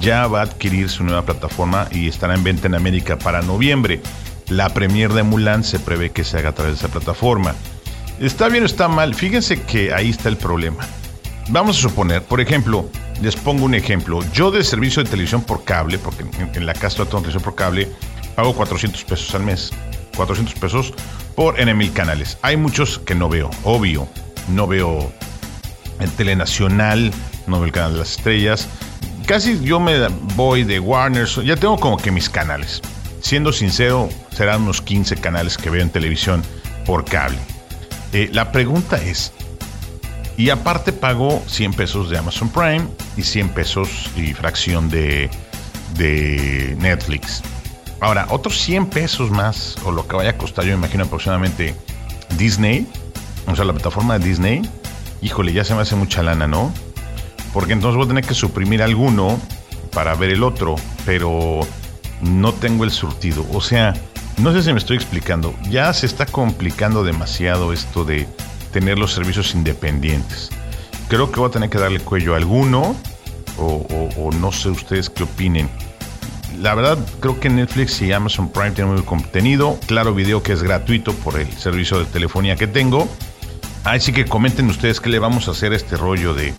ya 0.00 0.28
va 0.28 0.40
a 0.40 0.44
adquirir 0.44 0.88
su 0.88 1.02
nueva 1.02 1.22
plataforma 1.22 1.88
y 1.90 2.06
estará 2.06 2.34
en 2.34 2.44
venta 2.44 2.68
en 2.68 2.76
América 2.76 3.18
para 3.18 3.42
noviembre. 3.42 4.00
La 4.48 4.68
premier 4.68 5.12
de 5.12 5.24
Mulan 5.24 5.64
se 5.64 5.80
prevé 5.80 6.10
que 6.10 6.22
se 6.22 6.38
haga 6.38 6.50
a 6.50 6.54
través 6.54 6.74
de 6.74 6.78
esa 6.78 6.88
plataforma. 6.88 7.54
¿Está 8.20 8.48
bien 8.48 8.62
o 8.62 8.66
está 8.66 8.86
mal? 8.86 9.14
Fíjense 9.14 9.62
que 9.62 9.92
ahí 9.92 10.10
está 10.10 10.28
el 10.28 10.36
problema. 10.36 10.86
Vamos 11.48 11.78
a 11.78 11.80
suponer, 11.80 12.22
por 12.22 12.40
ejemplo, 12.40 12.88
les 13.20 13.34
pongo 13.34 13.64
un 13.64 13.74
ejemplo. 13.74 14.20
Yo 14.32 14.52
de 14.52 14.62
servicio 14.62 15.02
de 15.02 15.10
televisión 15.10 15.42
por 15.42 15.64
cable, 15.64 15.98
porque 15.98 16.22
en, 16.22 16.50
en 16.54 16.64
la 16.66 16.74
casa 16.74 16.98
tengo 16.98 17.18
televisión 17.18 17.42
por 17.42 17.56
cable, 17.56 17.88
pago 18.36 18.54
400 18.54 19.02
pesos 19.04 19.34
al 19.34 19.42
mes. 19.42 19.72
400 20.16 20.54
pesos 20.54 20.94
por 21.34 21.58
N 21.58 21.74
mil 21.74 21.92
canales. 21.92 22.38
Hay 22.42 22.56
muchos 22.56 23.00
que 23.00 23.16
no 23.16 23.28
veo, 23.28 23.50
obvio. 23.64 24.06
No 24.48 24.66
veo 24.66 25.12
el 26.00 26.10
Telenacional, 26.10 27.12
no 27.46 27.64
el 27.64 27.72
canal 27.72 27.92
de 27.92 27.98
las 28.00 28.12
estrellas. 28.12 28.68
Casi 29.26 29.60
yo 29.60 29.80
me 29.80 30.08
voy 30.36 30.64
de 30.64 30.80
Warner, 30.80 31.26
ya 31.44 31.56
tengo 31.56 31.78
como 31.78 31.96
que 31.96 32.10
mis 32.10 32.28
canales. 32.28 32.82
Siendo 33.20 33.52
sincero, 33.52 34.08
serán 34.30 34.62
unos 34.62 34.82
15 34.82 35.16
canales 35.16 35.56
que 35.56 35.70
veo 35.70 35.82
en 35.82 35.90
televisión 35.90 36.42
por 36.84 37.04
cable. 37.04 37.38
Eh, 38.12 38.28
la 38.32 38.52
pregunta 38.52 38.96
es, 38.96 39.32
y 40.36 40.50
aparte 40.50 40.92
pago 40.92 41.42
100 41.46 41.74
pesos 41.74 42.10
de 42.10 42.18
Amazon 42.18 42.48
Prime 42.50 42.86
y 43.16 43.22
100 43.22 43.50
pesos 43.50 44.10
y 44.16 44.34
fracción 44.34 44.90
de, 44.90 45.30
de 45.96 46.76
Netflix. 46.78 47.42
Ahora, 48.00 48.26
otros 48.28 48.60
100 48.60 48.86
pesos 48.86 49.30
más, 49.30 49.76
o 49.84 49.92
lo 49.92 50.06
que 50.06 50.16
vaya 50.16 50.30
a 50.30 50.36
costar, 50.36 50.64
yo 50.64 50.72
me 50.72 50.78
imagino 50.78 51.04
aproximadamente 51.04 51.74
Disney, 52.36 52.86
o 53.46 53.56
sea, 53.56 53.64
la 53.64 53.72
plataforma 53.72 54.18
de 54.18 54.28
Disney, 54.28 54.62
híjole, 55.24 55.52
ya 55.52 55.64
se 55.64 55.74
me 55.74 55.80
hace 55.82 55.96
mucha 55.96 56.22
lana, 56.22 56.46
¿no? 56.46 56.72
Porque 57.52 57.72
entonces 57.72 57.96
voy 57.96 58.04
a 58.04 58.08
tener 58.08 58.24
que 58.24 58.34
suprimir 58.34 58.82
alguno 58.82 59.40
para 59.92 60.14
ver 60.14 60.30
el 60.30 60.42
otro, 60.42 60.76
pero 61.06 61.60
no 62.20 62.52
tengo 62.52 62.84
el 62.84 62.90
surtido. 62.90 63.44
O 63.52 63.60
sea, 63.60 63.94
no 64.38 64.52
sé 64.52 64.62
si 64.62 64.72
me 64.72 64.78
estoy 64.78 64.96
explicando. 64.96 65.54
Ya 65.70 65.92
se 65.92 66.06
está 66.06 66.26
complicando 66.26 67.04
demasiado 67.04 67.72
esto 67.72 68.04
de 68.04 68.26
tener 68.72 68.98
los 68.98 69.12
servicios 69.12 69.54
independientes. 69.54 70.50
Creo 71.08 71.30
que 71.30 71.38
voy 71.40 71.48
a 71.48 71.52
tener 71.52 71.70
que 71.70 71.78
darle 71.78 72.00
cuello 72.00 72.34
a 72.34 72.38
alguno, 72.38 72.96
o, 73.58 73.86
o- 74.16 74.32
no 74.32 74.50
sé 74.50 74.70
ustedes 74.70 75.08
qué 75.10 75.22
opinen. 75.22 75.70
La 76.60 76.74
verdad, 76.74 76.98
creo 77.20 77.38
que 77.40 77.48
Netflix 77.50 78.00
y 78.02 78.12
Amazon 78.12 78.48
Prime 78.48 78.72
tienen 78.72 78.94
muy 78.94 79.02
contenido. 79.02 79.78
Claro, 79.86 80.14
video 80.14 80.42
que 80.42 80.52
es 80.52 80.62
gratuito 80.62 81.12
por 81.12 81.38
el 81.38 81.50
servicio 81.52 81.98
de 81.98 82.04
telefonía 82.06 82.56
que 82.56 82.66
tengo. 82.66 83.08
Así 83.84 84.12
que 84.12 84.24
comenten 84.24 84.68
ustedes 84.70 85.00
qué 85.00 85.10
le 85.10 85.18
vamos 85.18 85.46
a 85.48 85.50
hacer 85.50 85.72
a 85.72 85.76
este 85.76 85.96
rollo 85.96 86.34
de, 86.34 86.54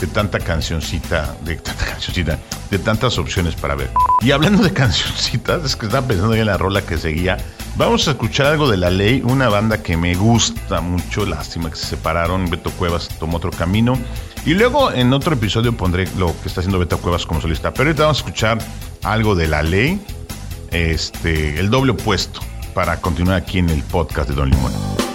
de 0.00 0.06
tanta 0.06 0.38
cancioncita, 0.38 1.36
de 1.44 1.56
tanta 1.56 1.84
cancioncita, 1.92 2.38
de 2.70 2.78
tantas 2.78 3.18
opciones 3.18 3.54
para 3.54 3.74
ver. 3.74 3.90
Y 4.22 4.30
hablando 4.30 4.62
de 4.62 4.72
cancioncitas, 4.72 5.64
es 5.64 5.76
que 5.76 5.86
estaba 5.86 6.06
pensando 6.06 6.34
en 6.34 6.46
la 6.46 6.56
rola 6.56 6.82
que 6.82 6.96
seguía. 6.96 7.36
Vamos 7.76 8.08
a 8.08 8.12
escuchar 8.12 8.46
algo 8.46 8.68
de 8.68 8.78
La 8.78 8.90
Ley, 8.90 9.22
una 9.24 9.48
banda 9.48 9.82
que 9.82 9.96
me 9.96 10.14
gusta 10.14 10.80
mucho. 10.80 11.26
Lástima 11.26 11.70
que 11.70 11.76
se 11.76 11.86
separaron. 11.86 12.50
Beto 12.50 12.70
Cuevas 12.72 13.08
tomó 13.18 13.36
otro 13.36 13.50
camino. 13.50 13.98
Y 14.46 14.54
luego 14.54 14.90
en 14.90 15.12
otro 15.12 15.34
episodio 15.34 15.76
pondré 15.76 16.08
lo 16.16 16.28
que 16.40 16.48
está 16.48 16.60
haciendo 16.60 16.78
Beto 16.78 16.98
Cuevas 16.98 17.26
como 17.26 17.40
solista. 17.40 17.72
Pero 17.72 17.90
ahorita 17.90 18.02
vamos 18.04 18.18
a 18.18 18.20
escuchar 18.20 18.58
algo 19.02 19.34
de 19.34 19.48
La 19.48 19.62
Ley, 19.62 20.00
este, 20.70 21.60
el 21.60 21.68
doble 21.68 21.92
opuesto, 21.92 22.40
para 22.74 23.00
continuar 23.00 23.36
aquí 23.36 23.58
en 23.58 23.68
el 23.68 23.82
podcast 23.82 24.30
de 24.30 24.34
Don 24.34 24.50
Limón. 24.50 25.09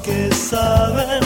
Que 0.00 0.32
saben 0.34 1.23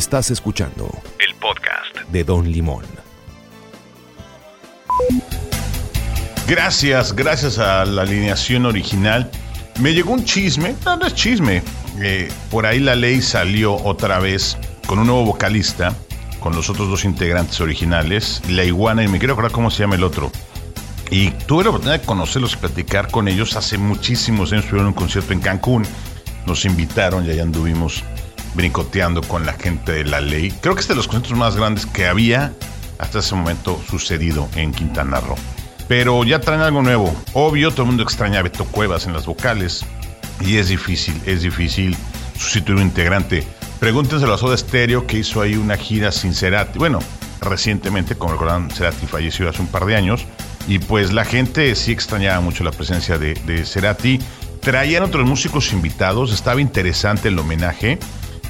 Estás 0.00 0.30
escuchando 0.30 0.90
El 1.18 1.34
podcast. 1.34 2.08
de 2.10 2.24
Don 2.24 2.50
Limón. 2.50 2.86
Gracias, 6.48 7.12
gracias 7.14 7.58
a 7.58 7.84
la 7.84 8.00
alineación 8.00 8.64
original. 8.64 9.30
Me 9.78 9.92
llegó 9.92 10.12
un 10.14 10.24
chisme, 10.24 10.74
no, 10.86 10.96
no 10.96 11.06
es 11.06 11.14
chisme. 11.14 11.62
eh, 12.00 12.30
por 12.50 12.64
ahí 12.64 12.80
la 12.80 12.94
ley 12.94 13.20
salió 13.20 13.74
otra 13.74 14.20
vez 14.20 14.56
con 14.86 15.00
un 15.00 15.06
nuevo 15.06 15.26
vocalista, 15.26 15.94
con 16.40 16.56
los 16.56 16.70
otros 16.70 16.88
dos 16.88 17.04
integrantes 17.04 17.60
originales, 17.60 18.40
la 18.48 18.64
iguana 18.64 19.02
y 19.02 19.08
me 19.08 19.18
quiero 19.18 19.34
acordar 19.34 19.52
cómo 19.52 19.70
se 19.70 19.80
llama 19.80 19.96
el 19.96 20.04
otro. 20.04 20.32
Y 21.10 21.28
tuve 21.46 21.64
la 21.64 21.68
oportunidad 21.68 22.00
de 22.00 22.06
conocerlos 22.06 22.54
y 22.54 22.56
platicar 22.56 23.10
con 23.10 23.28
ellos 23.28 23.54
hace 23.54 23.76
muchísimos 23.76 24.50
años. 24.52 24.64
Tuvieron 24.64 24.86
un 24.86 24.94
concierto 24.94 25.34
en 25.34 25.40
Cancún. 25.40 25.84
Nos 26.46 26.64
invitaron 26.64 27.26
y 27.26 27.30
allá 27.30 27.42
anduvimos 27.42 28.02
brincoteando 28.54 29.22
con 29.22 29.46
la 29.46 29.52
gente 29.54 29.92
de 29.92 30.04
la 30.04 30.20
ley. 30.20 30.52
Creo 30.60 30.74
que 30.74 30.80
es 30.80 30.88
de 30.88 30.94
los 30.94 31.06
conciertos 31.06 31.38
más 31.38 31.56
grandes 31.56 31.86
que 31.86 32.06
había 32.06 32.52
hasta 32.98 33.20
ese 33.20 33.34
momento 33.34 33.80
sucedido 33.88 34.48
en 34.56 34.72
Quintana 34.72 35.20
Roo. 35.20 35.36
Pero 35.88 36.22
ya 36.24 36.40
traen 36.40 36.60
algo 36.60 36.82
nuevo. 36.82 37.14
Obvio, 37.32 37.70
todo 37.70 37.82
el 37.82 37.88
mundo 37.88 38.02
extraña 38.02 38.38
a 38.38 38.42
Beto 38.42 38.64
Cuevas 38.64 39.06
en 39.06 39.12
las 39.12 39.26
vocales. 39.26 39.84
Y 40.40 40.58
es 40.58 40.68
difícil, 40.68 41.20
es 41.26 41.42
difícil 41.42 41.96
sustituir 42.38 42.76
un 42.76 42.84
integrante. 42.84 43.44
Pregúntenselo 43.80 44.34
a 44.34 44.38
Soda 44.38 44.56
Stereo 44.56 45.06
que 45.06 45.18
hizo 45.18 45.40
ahí 45.40 45.56
una 45.56 45.76
gira 45.76 46.12
sin 46.12 46.34
Cerati. 46.34 46.78
Bueno, 46.78 47.00
recientemente, 47.40 48.14
como 48.14 48.34
recordarán, 48.34 48.70
Cerati 48.70 49.06
falleció 49.06 49.48
hace 49.48 49.62
un 49.62 49.68
par 49.68 49.84
de 49.86 49.96
años. 49.96 50.26
Y 50.68 50.78
pues 50.78 51.12
la 51.12 51.24
gente 51.24 51.74
sí 51.74 51.90
extrañaba 51.90 52.40
mucho 52.40 52.62
la 52.62 52.70
presencia 52.70 53.18
de, 53.18 53.34
de 53.34 53.64
Cerati. 53.64 54.20
Traían 54.60 55.02
otros 55.02 55.26
músicos 55.26 55.72
invitados, 55.72 56.32
estaba 56.32 56.60
interesante 56.60 57.28
el 57.28 57.38
homenaje, 57.38 57.98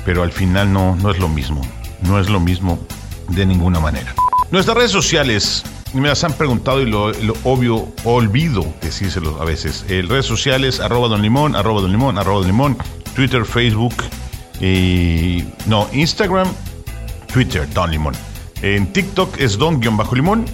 pero 0.04 0.22
al 0.22 0.32
final 0.32 0.72
no, 0.72 0.96
no 0.96 1.10
es 1.10 1.18
lo 1.18 1.28
mismo. 1.28 1.60
No 2.02 2.18
es 2.18 2.28
lo 2.28 2.40
mismo 2.40 2.78
de 3.28 3.46
ninguna 3.46 3.80
manera. 3.80 4.14
Nuestras 4.50 4.76
redes 4.76 4.90
sociales, 4.90 5.64
me 5.92 6.08
las 6.08 6.24
han 6.24 6.32
preguntado 6.32 6.80
y 6.80 6.86
lo, 6.86 7.12
obvio, 7.44 7.88
olvido 8.04 8.64
decírselo 8.80 9.40
a 9.40 9.44
veces. 9.44 9.84
El 9.88 10.08
redes 10.08 10.26
sociales, 10.26 10.80
arroba 10.80 11.08
don 11.08 11.22
limón, 11.22 11.54
arroba 11.54 11.82
don 11.82 11.92
limón, 11.92 12.18
arroba 12.18 12.38
don 12.38 12.46
limón, 12.46 12.78
Twitter, 13.14 13.44
Facebook, 13.44 13.94
no, 15.66 15.88
Instagram, 15.92 16.48
Twitter, 17.32 17.68
don 17.72 17.90
limón. 17.90 18.14
En 18.62 18.92
TikTok 18.92 19.40
es 19.40 19.56
don-limón. 19.56 20.44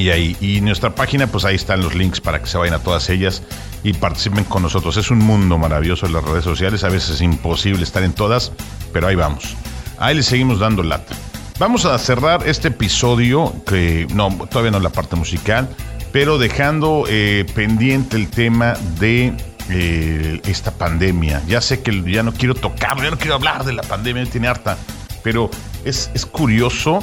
Y 0.00 0.08
ahí, 0.08 0.34
y 0.40 0.62
nuestra 0.62 0.94
página, 0.94 1.26
pues 1.26 1.44
ahí 1.44 1.56
están 1.56 1.82
los 1.82 1.94
links 1.94 2.22
para 2.22 2.40
que 2.40 2.46
se 2.46 2.56
vayan 2.56 2.72
a 2.72 2.78
todas 2.78 3.10
ellas 3.10 3.42
y 3.84 3.92
participen 3.92 4.44
con 4.44 4.62
nosotros. 4.62 4.96
Es 4.96 5.10
un 5.10 5.18
mundo 5.18 5.58
maravilloso 5.58 6.08
las 6.08 6.24
redes 6.24 6.42
sociales, 6.42 6.84
a 6.84 6.88
veces 6.88 7.16
es 7.16 7.20
imposible 7.20 7.82
estar 7.82 8.02
en 8.02 8.14
todas, 8.14 8.50
pero 8.94 9.08
ahí 9.08 9.14
vamos. 9.14 9.54
Ahí 9.98 10.14
le 10.14 10.22
seguimos 10.22 10.58
dando 10.58 10.82
lata. 10.82 11.14
Vamos 11.58 11.84
a 11.84 11.98
cerrar 11.98 12.48
este 12.48 12.68
episodio, 12.68 13.54
que 13.66 14.06
no, 14.14 14.30
todavía 14.50 14.70
no 14.70 14.80
la 14.80 14.88
parte 14.88 15.16
musical, 15.16 15.68
pero 16.12 16.38
dejando 16.38 17.04
eh, 17.06 17.44
pendiente 17.54 18.16
el 18.16 18.30
tema 18.30 18.72
de 18.98 19.34
eh, 19.68 20.40
esta 20.46 20.70
pandemia. 20.70 21.42
Ya 21.46 21.60
sé 21.60 21.82
que 21.82 22.02
ya 22.10 22.22
no 22.22 22.32
quiero 22.32 22.54
tocarlo, 22.54 23.02
ya 23.02 23.10
no 23.10 23.18
quiero 23.18 23.34
hablar 23.34 23.66
de 23.66 23.74
la 23.74 23.82
pandemia, 23.82 24.24
tiene 24.24 24.48
harta, 24.48 24.78
pero 25.22 25.50
es, 25.84 26.10
es 26.14 26.24
curioso 26.24 27.00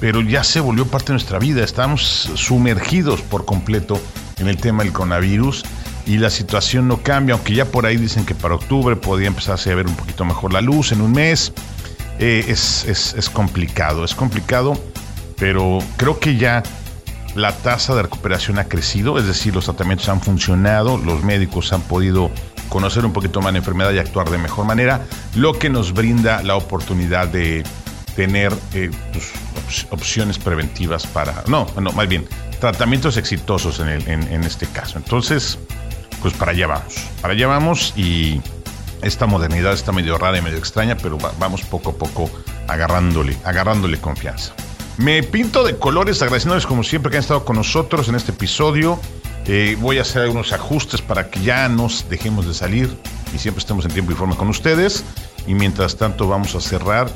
pero 0.00 0.22
ya 0.22 0.42
se 0.42 0.60
volvió 0.60 0.86
parte 0.86 1.08
de 1.08 1.12
nuestra 1.14 1.38
vida. 1.38 1.62
Estamos 1.62 2.30
sumergidos 2.34 3.20
por 3.20 3.44
completo 3.44 4.00
en 4.38 4.48
el 4.48 4.56
tema 4.56 4.82
del 4.82 4.92
coronavirus 4.92 5.64
y 6.06 6.16
la 6.16 6.30
situación 6.30 6.88
no 6.88 7.02
cambia, 7.02 7.34
aunque 7.34 7.54
ya 7.54 7.66
por 7.66 7.86
ahí 7.86 7.96
dicen 7.96 8.24
que 8.24 8.34
para 8.34 8.54
octubre 8.54 8.96
podría 8.96 9.28
empezarse 9.28 9.70
a 9.70 9.74
ver 9.74 9.86
un 9.86 9.94
poquito 9.94 10.24
mejor 10.24 10.52
la 10.52 10.62
luz 10.62 10.92
en 10.92 11.02
un 11.02 11.12
mes. 11.12 11.52
Eh, 12.18 12.46
es, 12.48 12.84
es, 12.86 13.14
es 13.14 13.30
complicado, 13.30 14.04
es 14.04 14.14
complicado, 14.14 14.78
pero 15.38 15.78
creo 15.96 16.18
que 16.18 16.36
ya 16.36 16.62
la 17.34 17.52
tasa 17.52 17.94
de 17.94 18.02
recuperación 18.02 18.58
ha 18.58 18.64
crecido, 18.64 19.18
es 19.18 19.26
decir, 19.26 19.54
los 19.54 19.64
tratamientos 19.66 20.08
han 20.08 20.20
funcionado, 20.20 20.98
los 20.98 21.22
médicos 21.22 21.72
han 21.72 21.82
podido 21.82 22.30
conocer 22.68 23.04
un 23.04 23.12
poquito 23.12 23.40
más 23.40 23.52
la 23.52 23.58
enfermedad 23.58 23.92
y 23.92 23.98
actuar 23.98 24.30
de 24.30 24.38
mejor 24.38 24.64
manera, 24.64 25.02
lo 25.34 25.58
que 25.58 25.70
nos 25.70 25.92
brinda 25.92 26.42
la 26.42 26.56
oportunidad 26.56 27.28
de 27.28 27.64
tener 28.16 28.52
eh, 28.74 28.90
pues, 29.12 29.30
op- 29.88 29.92
opciones 29.94 30.38
preventivas 30.38 31.06
para, 31.06 31.42
no, 31.46 31.66
no, 31.80 31.92
más 31.92 32.08
bien, 32.08 32.26
tratamientos 32.60 33.16
exitosos 33.16 33.80
en, 33.80 33.88
el- 33.88 34.08
en- 34.08 34.44
este 34.44 34.66
caso. 34.66 34.98
Entonces, 34.98 35.58
pues 36.22 36.34
para 36.34 36.52
allá 36.52 36.66
vamos. 36.66 36.94
Para 37.22 37.32
allá 37.34 37.46
vamos 37.46 37.92
y 37.96 38.40
esta 39.02 39.26
modernidad 39.26 39.72
está 39.72 39.92
medio 39.92 40.18
rara 40.18 40.36
y 40.38 40.42
medio 40.42 40.58
extraña, 40.58 40.96
pero 40.96 41.18
va- 41.18 41.32
vamos 41.38 41.62
poco 41.62 41.90
a 41.90 41.94
poco 41.94 42.30
agarrándole, 42.68 43.36
agarrándole 43.44 43.98
confianza. 43.98 44.52
Me 44.98 45.22
pinto 45.22 45.64
de 45.64 45.76
colores 45.78 46.20
agradeciéndoles 46.20 46.66
como 46.66 46.82
siempre 46.84 47.10
que 47.10 47.16
han 47.16 47.22
estado 47.22 47.44
con 47.44 47.56
nosotros 47.56 48.08
en 48.08 48.16
este 48.16 48.32
episodio. 48.32 49.00
Eh, 49.46 49.76
voy 49.80 49.96
a 49.98 50.02
hacer 50.02 50.22
algunos 50.22 50.52
ajustes 50.52 51.00
para 51.00 51.30
que 51.30 51.40
ya 51.40 51.66
nos 51.70 52.10
dejemos 52.10 52.46
de 52.46 52.52
salir 52.52 52.94
y 53.34 53.38
siempre 53.38 53.60
estemos 53.60 53.86
en 53.86 53.92
tiempo 53.92 54.12
y 54.12 54.14
forma 54.14 54.36
con 54.36 54.48
ustedes. 54.50 55.02
Y 55.46 55.54
mientras 55.54 55.96
tanto 55.96 56.28
vamos 56.28 56.54
a 56.54 56.60
cerrar 56.60 57.08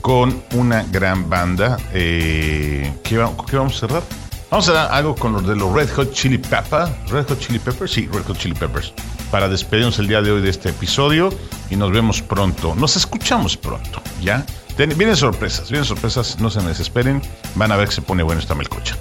con 0.00 0.42
una 0.54 0.82
gran 0.84 1.28
banda. 1.28 1.76
Eh, 1.92 2.92
¿qué, 3.02 3.18
va- 3.18 3.32
qué 3.48 3.56
vamos 3.56 3.76
a 3.76 3.80
cerrar? 3.80 4.02
Vamos 4.50 4.68
a 4.68 4.72
hacer 4.72 4.92
algo 4.94 5.14
con 5.14 5.32
los 5.34 5.46
de 5.46 5.54
los 5.56 5.72
Red 5.72 5.90
Hot 5.96 6.12
Chili 6.12 6.38
Peppers. 6.38 6.90
Red 7.10 7.26
Hot 7.28 7.38
Chili 7.38 7.58
Peppers, 7.58 7.92
sí, 7.92 8.08
Red 8.12 8.24
Hot 8.24 8.38
Chili 8.38 8.54
Peppers. 8.54 8.92
Para 9.30 9.48
despedirnos 9.48 9.98
el 9.98 10.08
día 10.08 10.22
de 10.22 10.30
hoy 10.32 10.40
de 10.40 10.48
este 10.48 10.70
episodio 10.70 11.28
y 11.70 11.76
nos 11.76 11.92
vemos 11.92 12.22
pronto. 12.22 12.74
Nos 12.74 12.96
escuchamos 12.96 13.56
pronto, 13.58 14.00
¿ya? 14.22 14.44
Vienen 14.78 15.16
sorpresas, 15.16 15.68
vienen 15.70 15.84
sorpresas, 15.84 16.38
no 16.40 16.48
se 16.50 16.60
me 16.60 16.68
desesperen. 16.68 17.20
Van 17.56 17.72
a 17.72 17.76
ver 17.76 17.88
que 17.88 17.94
se 17.96 18.00
pone 18.02 18.22
bueno 18.22 18.40
esta 18.40 18.54
melcocha. 18.54 18.96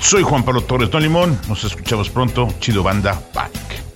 Soy 0.00 0.22
Juan 0.24 0.42
Pablo 0.44 0.62
Torres 0.62 0.90
Don 0.90 1.02
Limón. 1.02 1.38
Nos 1.48 1.62
escuchamos 1.64 2.10
pronto. 2.10 2.48
Chido 2.60 2.82
Banda, 2.82 3.20
Pike. 3.32 3.95